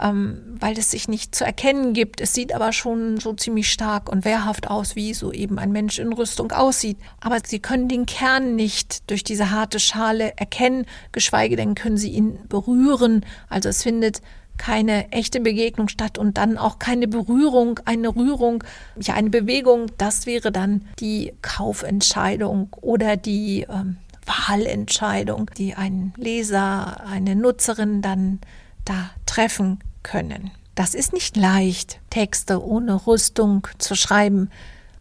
ähm, 0.02 0.58
weil 0.60 0.78
es 0.78 0.92
sich 0.92 1.08
nicht 1.08 1.36
zu 1.36 1.46
erkennen 1.46 1.94
gibt. 1.94 2.22
Es 2.22 2.34
sieht 2.34 2.54
aber 2.54 2.74
schon 2.74 3.20
so 3.20 3.34
ziemlich 3.34 3.72
stark 3.72 4.10
und 4.10 4.26
wehrhaft 4.26 4.70
aus, 4.70 4.96
wie 4.96 5.14
so 5.14 5.32
eben 5.32 5.60
ein 5.60 5.72
Mensch 5.72 6.00
in 6.00 6.14
Rüstung 6.14 6.52
aussieht. 6.52 6.98
Aber 7.20 7.38
sie 7.46 7.60
können 7.60 7.88
den 7.88 8.06
Kern 8.06 8.56
nicht 8.56 9.10
durch 9.10 9.24
diese 9.24 9.52
harte 9.52 9.80
Schale 9.80 10.34
erkennen, 10.38 10.86
geschweige 11.12 11.56
denn 11.56 11.76
können 11.76 11.98
sie 11.98 12.12
ihn 12.12 12.40
berühren. 12.48 13.26
Also 13.50 13.70
es 13.70 13.84
findet 13.84 14.22
keine 14.58 15.12
echte 15.12 15.40
Begegnung 15.40 15.88
statt 15.88 16.18
und 16.18 16.38
dann 16.38 16.58
auch 16.58 16.80
keine 16.80 17.08
Berührung, 17.08 17.80
eine 17.86 18.16
Rührung, 18.16 18.64
ja 19.00 19.14
eine 19.14 19.30
Bewegung. 19.30 19.88
Das 19.98 20.26
wäre 20.26 20.52
dann 20.52 20.86
die 21.00 21.34
Kaufentscheidung 21.42 22.70
oder 22.82 23.18
die 23.18 23.68
ähm, 23.70 23.98
Wahlentscheidung, 24.26 25.50
die 25.58 25.76
ein 25.76 26.14
Leser, 26.18 27.06
eine 27.06 27.36
Nutzerin 27.36 28.02
dann 28.02 28.40
da 28.84 29.12
treffen 29.26 29.80
können. 30.04 30.52
Das 30.76 30.94
ist 30.94 31.14
nicht 31.14 31.36
leicht, 31.36 32.00
Texte 32.10 32.64
ohne 32.64 33.08
Rüstung 33.08 33.68
zu 33.78 33.96
schreiben, 33.96 34.50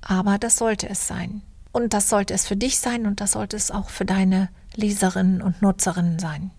aber 0.00 0.38
das 0.38 0.56
sollte 0.56 0.88
es 0.88 1.06
sein. 1.06 1.42
Und 1.72 1.92
das 1.92 2.08
sollte 2.08 2.32
es 2.32 2.46
für 2.46 2.56
dich 2.56 2.78
sein 2.78 3.06
und 3.06 3.20
das 3.20 3.32
sollte 3.32 3.56
es 3.56 3.70
auch 3.70 3.90
für 3.90 4.06
deine 4.06 4.48
Leserinnen 4.74 5.42
und 5.42 5.60
Nutzerinnen 5.60 6.18
sein. 6.18 6.50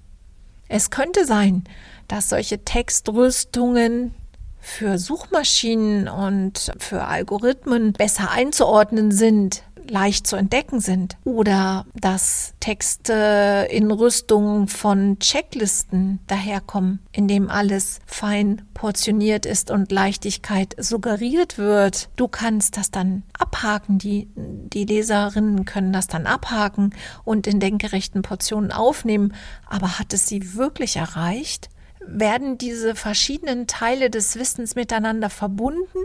Es 0.68 0.92
könnte 0.92 1.26
sein, 1.26 1.64
dass 2.08 2.30
solche 2.30 2.64
Textrüstungen 2.64 4.14
für 4.60 4.98
Suchmaschinen 4.98 6.08
und 6.08 6.74
für 6.78 7.06
Algorithmen 7.06 7.94
besser 7.94 8.32
einzuordnen 8.32 9.12
sind, 9.12 9.64
leicht 9.90 10.28
zu 10.28 10.36
entdecken 10.36 10.80
sind 10.80 11.18
oder 11.24 11.86
dass 11.94 12.54
Texte 12.60 13.68
in 13.70 13.92
Rüstung 13.92 14.68
von 14.68 15.20
Checklisten 15.20 16.20
daherkommen, 16.28 17.00
in 17.12 17.28
dem 17.28 17.50
alles 17.50 18.00
fein 18.06 18.64
portioniert 18.74 19.46
ist 19.46 19.72
und 19.72 19.92
Leichtigkeit 19.92 20.76
suggeriert 20.78 21.58
wird. 21.58 22.10
Du 22.16 22.28
kannst 22.28 22.78
das 22.78 22.92
dann 22.92 23.24
abhaken, 23.38 23.98
die, 23.98 24.28
die 24.36 24.86
Leserinnen 24.86 25.66
können 25.66 25.94
das 25.94 26.08
dann 26.08 26.26
abhaken 26.26 26.94
und 27.24 27.48
in 27.48 27.60
denkgerechten 27.60 28.22
Portionen 28.22 28.72
aufnehmen, 28.72 29.34
aber 29.66 30.00
hat 30.00 30.14
es 30.14 30.28
sie 30.28 30.56
wirklich 30.56 30.98
erreicht? 30.98 31.70
Werden 32.06 32.58
diese 32.58 32.96
verschiedenen 32.96 33.68
Teile 33.68 34.10
des 34.10 34.38
Wissens 34.38 34.76
miteinander 34.76 35.30
verbunden 35.30 36.00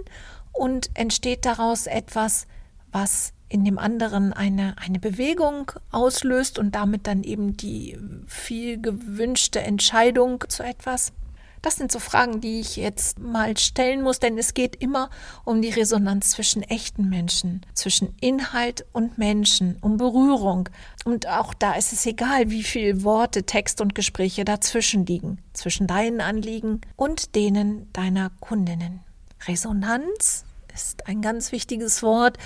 und 0.53 0.90
entsteht 0.95 1.45
daraus 1.45 1.87
etwas, 1.87 2.47
was 2.90 3.33
in 3.53 3.65
dem 3.65 3.79
anderen 3.79 4.33
eine, 4.33 4.75
eine 4.79 4.99
Bewegung 4.99 5.73
auslöst 5.91 6.59
und 6.59 6.75
damit 6.75 7.07
dann 7.07 7.23
eben 7.23 7.57
die 7.57 7.99
viel 8.27 8.81
gewünschte 8.81 9.61
Entscheidung 9.61 10.45
zu 10.49 10.62
etwas? 10.62 11.12
Das 11.61 11.77
sind 11.77 11.93
so 11.93 12.01
Fragen, 12.01 12.41
die 12.41 12.59
ich 12.59 12.75
jetzt 12.75 13.21
mal 13.21 13.57
stellen 13.57 14.03
muss, 14.03 14.19
denn 14.19 14.37
es 14.37 14.53
geht 14.53 14.75
immer 14.83 15.11
um 15.45 15.62
die 15.62 15.71
Resonanz 15.71 16.31
zwischen 16.31 16.62
echten 16.62 17.09
Menschen, 17.09 17.65
zwischen 17.73 18.17
Inhalt 18.21 18.85
und 18.93 19.17
Menschen, 19.17 19.77
um 19.81 19.97
Berührung. 19.97 20.69
Und 21.05 21.29
auch 21.29 21.55
da 21.55 21.75
ist 21.75 21.93
es 21.93 22.05
egal, 22.05 22.51
wie 22.51 22.65
viele 22.65 23.05
Worte, 23.05 23.45
Text 23.45 23.81
und 23.81 23.95
Gespräche 23.95 24.45
dazwischen 24.45 25.07
liegen, 25.07 25.38
zwischen 25.53 25.87
deinen 25.87 26.21
Anliegen 26.21 26.81
und 26.97 27.37
denen 27.37 27.88
deiner 27.93 28.31
Kundinnen. 28.41 29.01
Resonanz 29.47 30.45
ist 30.75 31.07
ein 31.07 31.23
ganz 31.23 31.53
wichtiges 31.53 32.03
Wort 32.03 32.39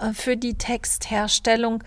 äh, 0.00 0.12
für 0.12 0.36
die 0.36 0.54
Textherstellung. 0.54 1.82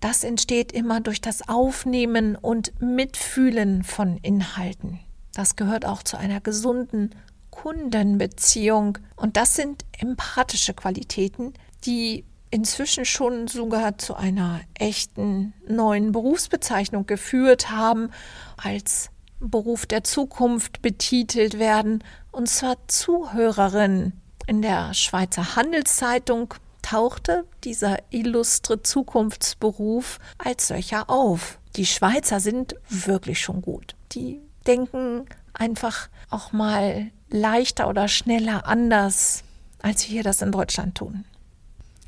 Das 0.00 0.24
entsteht 0.24 0.72
immer 0.72 1.00
durch 1.00 1.20
das 1.20 1.48
Aufnehmen 1.48 2.36
und 2.36 2.80
Mitfühlen 2.80 3.82
von 3.82 4.18
Inhalten. 4.18 5.00
Das 5.32 5.56
gehört 5.56 5.84
auch 5.84 6.02
zu 6.02 6.16
einer 6.16 6.40
gesunden 6.40 7.10
Kundenbeziehung. 7.50 8.98
Und 9.16 9.36
das 9.36 9.54
sind 9.54 9.84
empathische 9.98 10.74
Qualitäten, 10.74 11.54
die 11.84 12.24
inzwischen 12.50 13.04
schon 13.04 13.48
sogar 13.48 13.98
zu 13.98 14.14
einer 14.14 14.60
echten 14.74 15.52
neuen 15.66 16.12
Berufsbezeichnung 16.12 17.06
geführt 17.06 17.70
haben, 17.70 18.10
als 18.56 19.10
Beruf 19.40 19.86
der 19.86 20.04
Zukunft 20.04 20.80
betitelt 20.80 21.58
werden, 21.58 22.02
und 22.32 22.48
zwar 22.48 22.76
Zuhörerin. 22.88 24.12
In 24.46 24.62
der 24.62 24.94
Schweizer 24.94 25.56
Handelszeitung 25.56 26.54
tauchte 26.80 27.44
dieser 27.64 27.98
illustre 28.10 28.80
Zukunftsberuf 28.80 30.18
als 30.38 30.68
solcher 30.68 31.10
auf. 31.10 31.58
Die 31.74 31.84
Schweizer 31.84 32.38
sind 32.38 32.76
wirklich 32.88 33.40
schon 33.40 33.60
gut. 33.60 33.96
Die 34.12 34.40
denken 34.64 35.26
einfach 35.52 36.08
auch 36.30 36.52
mal 36.52 37.10
leichter 37.28 37.88
oder 37.88 38.06
schneller 38.06 38.68
anders, 38.68 39.42
als 39.82 40.08
wir 40.10 40.22
das 40.22 40.42
in 40.42 40.52
Deutschland 40.52 40.96
tun. 40.96 41.24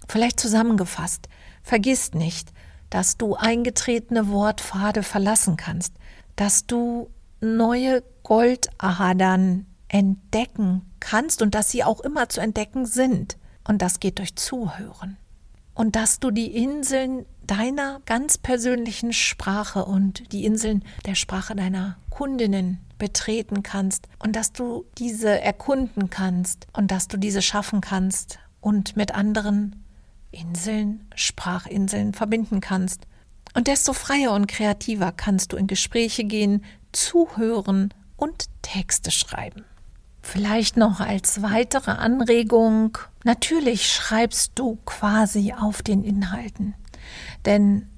Vielleicht 0.09 0.38
zusammengefasst, 0.38 1.29
vergiss 1.64 2.12
nicht, 2.12 2.53
dass 2.88 3.16
du 3.16 3.35
eingetretene 3.35 4.29
Wortpfade 4.29 5.03
verlassen 5.03 5.57
kannst, 5.57 5.92
dass 6.37 6.66
du 6.66 7.11
neue 7.40 8.05
Goldadern 8.22 9.66
entdecken 9.88 10.88
kannst 11.00 11.42
und 11.42 11.54
dass 11.54 11.70
sie 11.70 11.84
auch 11.84 12.00
immer 12.00 12.28
zu 12.28 12.40
entdecken 12.40 12.87
sind. 12.87 13.37
Und 13.66 13.82
das 13.82 14.00
geht 14.00 14.18
durch 14.18 14.37
Zuhören. 14.37 15.16
Und 15.74 15.94
dass 15.94 16.18
du 16.18 16.30
die 16.30 16.56
Inseln 16.56 17.26
deiner 17.46 18.00
ganz 18.04 18.37
persönlichen 18.38 19.12
Sprache 19.12 19.84
und 19.84 20.32
die 20.32 20.44
Inseln 20.44 20.84
der 21.06 21.14
Sprache 21.14 21.54
deiner 21.54 21.96
Kundinnen 22.11 22.80
betreten 22.98 23.62
kannst 23.62 24.08
und 24.18 24.34
dass 24.34 24.52
du 24.52 24.84
diese 24.98 25.40
erkunden 25.40 26.11
kannst 26.11 26.66
und 26.72 26.90
dass 26.90 27.08
du 27.08 27.16
diese 27.16 27.42
schaffen 27.42 27.80
kannst 27.80 28.38
und 28.61 28.96
mit 28.96 29.14
anderen 29.14 29.84
Inseln, 30.30 31.06
Sprachinseln 31.14 32.12
verbinden 32.12 32.61
kannst. 32.61 33.06
Und 33.54 33.66
desto 33.66 33.92
freier 33.92 34.32
und 34.32 34.46
kreativer 34.46 35.12
kannst 35.12 35.52
du 35.52 35.56
in 35.56 35.66
Gespräche 35.66 36.24
gehen, 36.24 36.64
zuhören 36.92 37.94
und 38.16 38.46
Texte 38.62 39.11
schreiben. 39.11 39.64
Vielleicht 40.31 40.77
noch 40.77 41.01
als 41.01 41.41
weitere 41.41 41.93
Anregung, 41.93 42.99
natürlich 43.25 43.91
schreibst 43.91 44.53
du 44.57 44.77
quasi 44.85 45.55
auf 45.59 45.81
den 45.81 46.05
Inhalten, 46.05 46.75
denn 47.47 47.88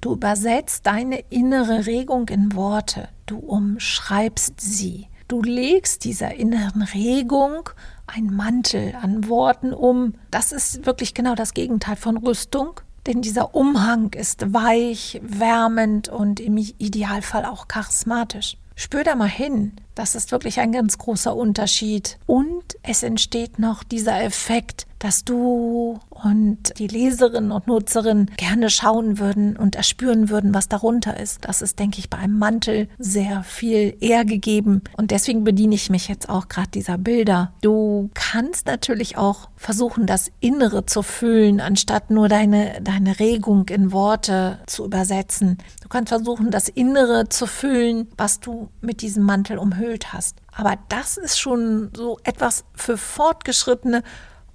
du 0.00 0.12
übersetzt 0.12 0.86
deine 0.86 1.18
innere 1.30 1.86
Regung 1.86 2.28
in 2.28 2.54
Worte, 2.54 3.08
du 3.26 3.38
umschreibst 3.38 4.60
sie, 4.60 5.08
du 5.26 5.42
legst 5.42 6.04
dieser 6.04 6.32
inneren 6.32 6.82
Regung 6.82 7.68
einen 8.06 8.36
Mantel 8.36 8.94
an 9.02 9.28
Worten 9.28 9.72
um. 9.72 10.14
Das 10.30 10.52
ist 10.52 10.86
wirklich 10.86 11.12
genau 11.12 11.34
das 11.34 11.54
Gegenteil 11.54 11.96
von 11.96 12.18
Rüstung, 12.18 12.78
denn 13.08 13.20
dieser 13.20 13.56
Umhang 13.56 14.12
ist 14.12 14.52
weich, 14.52 15.20
wärmend 15.24 16.08
und 16.08 16.38
im 16.38 16.56
Idealfall 16.56 17.44
auch 17.44 17.66
charismatisch. 17.66 18.56
Spür 18.76 19.02
da 19.02 19.16
mal 19.16 19.28
hin, 19.28 19.72
Das 20.00 20.14
ist 20.14 20.32
wirklich 20.32 20.60
ein 20.60 20.72
ganz 20.72 20.96
großer 20.96 21.36
Unterschied. 21.36 22.18
Und 22.24 22.78
es 22.82 23.02
entsteht 23.02 23.58
noch 23.58 23.84
dieser 23.84 24.22
Effekt, 24.22 24.86
dass 24.98 25.24
du 25.24 25.98
und 26.10 26.78
die 26.78 26.86
Leserinnen 26.86 27.50
und 27.50 27.66
Nutzerinnen 27.66 28.30
gerne 28.36 28.70
schauen 28.70 29.18
würden 29.18 29.56
und 29.56 29.74
erspüren 29.74 30.28
würden, 30.28 30.52
was 30.54 30.68
darunter 30.68 31.18
ist. 31.18 31.46
Das 31.46 31.62
ist, 31.62 31.78
denke 31.78 31.98
ich, 31.98 32.10
bei 32.10 32.18
einem 32.18 32.38
Mantel 32.38 32.88
sehr 32.98 33.42
viel 33.42 33.96
eher 34.00 34.24
gegeben. 34.24 34.82
Und 34.96 35.10
deswegen 35.10 35.42
bediene 35.42 35.74
ich 35.74 35.88
mich 35.88 36.08
jetzt 36.08 36.28
auch 36.28 36.48
gerade 36.48 36.68
dieser 36.68 36.98
Bilder. 36.98 37.52
Du 37.62 38.10
kannst 38.12 38.66
natürlich 38.66 39.16
auch 39.16 39.48
versuchen, 39.56 40.06
das 40.06 40.30
Innere 40.40 40.84
zu 40.84 41.02
füllen, 41.02 41.60
anstatt 41.60 42.10
nur 42.10 42.28
deine, 42.28 42.80
deine 42.82 43.18
Regung 43.18 43.68
in 43.68 43.92
Worte 43.92 44.58
zu 44.66 44.84
übersetzen. 44.84 45.56
Du 45.82 45.88
kannst 45.88 46.10
versuchen, 46.10 46.50
das 46.50 46.68
Innere 46.68 47.28
zu 47.30 47.46
füllen, 47.46 48.08
was 48.18 48.40
du 48.40 48.68
mit 48.82 49.00
diesem 49.00 49.24
Mantel 49.24 49.58
umhüllt 49.90 50.12
hast. 50.12 50.36
Aber 50.52 50.76
das 50.88 51.16
ist 51.16 51.38
schon 51.38 51.90
so 51.96 52.18
etwas 52.24 52.64
für 52.74 52.96
Fortgeschrittene 52.96 54.02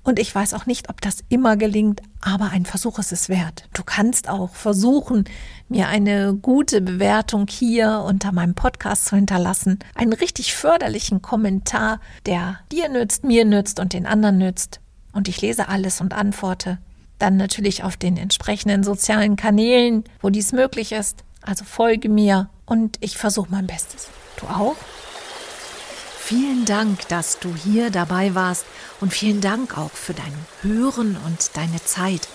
und 0.03 0.19
ich 0.19 0.33
weiß 0.33 0.53
auch 0.53 0.67
nicht, 0.67 0.89
ob 0.89 1.01
das 1.01 1.23
immer 1.29 1.57
gelingt, 1.57 2.01
aber 2.21 2.51
ein 2.51 2.65
Versuch 2.65 2.99
ist 2.99 3.11
es 3.11 3.27
wert. 3.27 3.67
Du 3.73 3.83
kannst 3.83 4.29
auch 4.29 4.53
versuchen, 4.53 5.25
mir 5.67 5.87
eine 5.87 6.35
gute 6.35 6.79
Bewertung 6.79 7.47
hier 7.49 8.03
unter 8.07 8.31
meinem 8.31 8.53
Podcast 8.53 9.05
zu 9.05 9.15
hinterlassen. 9.15 9.79
Einen 9.95 10.13
richtig 10.13 10.53
förderlichen 10.53 11.23
Kommentar, 11.23 11.99
der 12.27 12.59
dir 12.71 12.87
nützt, 12.87 13.23
mir 13.23 13.45
nützt 13.45 13.79
und 13.79 13.93
den 13.93 14.05
anderen 14.05 14.37
nützt. 14.37 14.79
Und 15.11 15.27
ich 15.27 15.41
lese 15.41 15.69
alles 15.69 16.01
und 16.01 16.13
antworte. 16.13 16.77
Dann 17.17 17.35
natürlich 17.35 17.83
auf 17.83 17.97
den 17.97 18.15
entsprechenden 18.17 18.83
sozialen 18.83 19.37
Kanälen, 19.37 20.03
wo 20.21 20.29
dies 20.29 20.51
möglich 20.51 20.91
ist. 20.91 21.23
Also 21.41 21.65
folge 21.65 22.09
mir 22.09 22.49
und 22.67 22.97
ich 22.99 23.17
versuche 23.17 23.49
mein 23.49 23.65
Bestes. 23.65 24.09
Du 24.39 24.45
auch? 24.45 24.75
Vielen 26.27 26.65
Dank, 26.65 27.07
dass 27.09 27.37
du 27.37 27.55
hier 27.55 27.91
dabei 27.91 28.33
warst 28.33 28.65
und 28.99 29.13
vielen 29.13 29.41
Dank 29.41 29.77
auch 29.77 29.91
für 29.91 30.15
dein 30.15 30.33
Hören 30.63 31.17
und 31.23 31.51
deine 31.53 31.83
Zeit. 31.85 32.27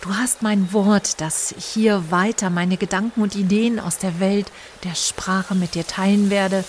Du 0.00 0.14
hast 0.14 0.42
mein 0.42 0.72
Wort, 0.72 1.20
dass 1.20 1.50
ich 1.50 1.64
hier 1.64 2.12
weiter 2.12 2.50
meine 2.50 2.76
Gedanken 2.76 3.22
und 3.22 3.34
Ideen 3.34 3.80
aus 3.80 3.98
der 3.98 4.20
Welt 4.20 4.46
der 4.84 4.94
Sprache 4.94 5.56
mit 5.56 5.74
dir 5.74 5.84
teilen 5.84 6.30
werde. 6.30 6.64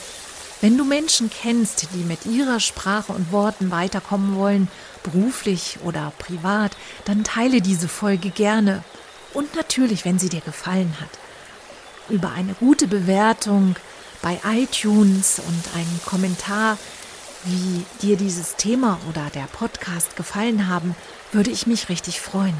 Wenn 0.60 0.80
du 0.80 0.84
Menschen 0.84 1.30
kennst, 1.30 1.90
die 1.94 2.04
mit 2.04 2.26
ihrer 2.26 2.60
Sprache 2.60 3.14
und 3.14 3.32
Worten 3.32 3.70
weiterkommen 3.70 4.36
wollen, 4.36 4.68
beruflich 5.04 5.78
oder 5.84 6.12
privat, 6.18 6.72
dann 7.06 7.24
teile 7.24 7.62
diese 7.62 7.88
Folge 7.88 8.32
gerne. 8.32 8.84
Und 9.36 9.54
natürlich, 9.54 10.06
wenn 10.06 10.18
sie 10.18 10.30
dir 10.30 10.42
gefallen 10.42 10.96
hat. 11.00 11.20
Über 12.10 12.32
eine 12.32 12.56
gute 12.56 12.88
Bewertung 12.88 13.76
bei 14.22 14.40
iTunes 14.46 15.40
und 15.40 15.76
einen 15.76 16.00
Kommentar, 16.06 16.78
wie 17.46 17.86
dir 18.02 18.18
dieses 18.18 18.56
Thema 18.56 19.00
oder 19.10 19.30
der 19.34 19.48
Podcast 19.52 20.16
gefallen 20.16 20.68
haben, 20.68 20.96
würde 21.32 21.52
ich 21.52 21.68
mich 21.68 21.90
richtig 21.90 22.20
freuen. 22.20 22.58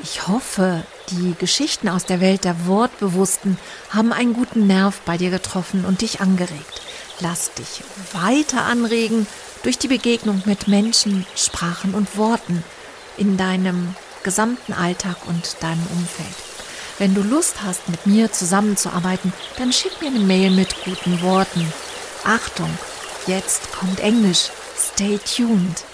Ich 0.00 0.28
hoffe, 0.28 0.84
die 1.10 1.34
Geschichten 1.38 1.88
aus 1.88 2.04
der 2.04 2.20
Welt 2.20 2.44
der 2.44 2.66
Wortbewussten 2.66 3.58
haben 3.90 4.12
einen 4.12 4.32
guten 4.32 4.66
Nerv 4.66 5.00
bei 5.04 5.18
dir 5.18 5.30
getroffen 5.30 5.84
und 5.84 6.02
dich 6.02 6.20
angeregt. 6.20 6.82
Lass 7.20 7.52
dich 7.54 7.82
weiter 8.12 8.62
anregen 8.62 9.26
durch 9.64 9.76
die 9.76 9.88
Begegnung 9.88 10.42
mit 10.46 10.68
Menschen, 10.68 11.26
Sprachen 11.34 11.94
und 11.94 12.16
Worten 12.16 12.62
in 13.16 13.36
deinem 13.36 13.94
gesamten 14.22 14.72
Alltag 14.72 15.16
und 15.26 15.56
deinem 15.60 15.86
Umfeld. 15.88 16.47
Wenn 16.98 17.14
du 17.14 17.22
Lust 17.22 17.62
hast, 17.62 17.88
mit 17.88 18.06
mir 18.06 18.32
zusammenzuarbeiten, 18.32 19.32
dann 19.56 19.72
schick 19.72 20.00
mir 20.00 20.08
eine 20.08 20.18
Mail 20.18 20.50
mit 20.50 20.74
guten 20.84 21.22
Worten. 21.22 21.72
Achtung, 22.24 22.70
jetzt 23.26 23.72
kommt 23.72 24.00
Englisch. 24.00 24.50
Stay 24.76 25.18
tuned. 25.18 25.84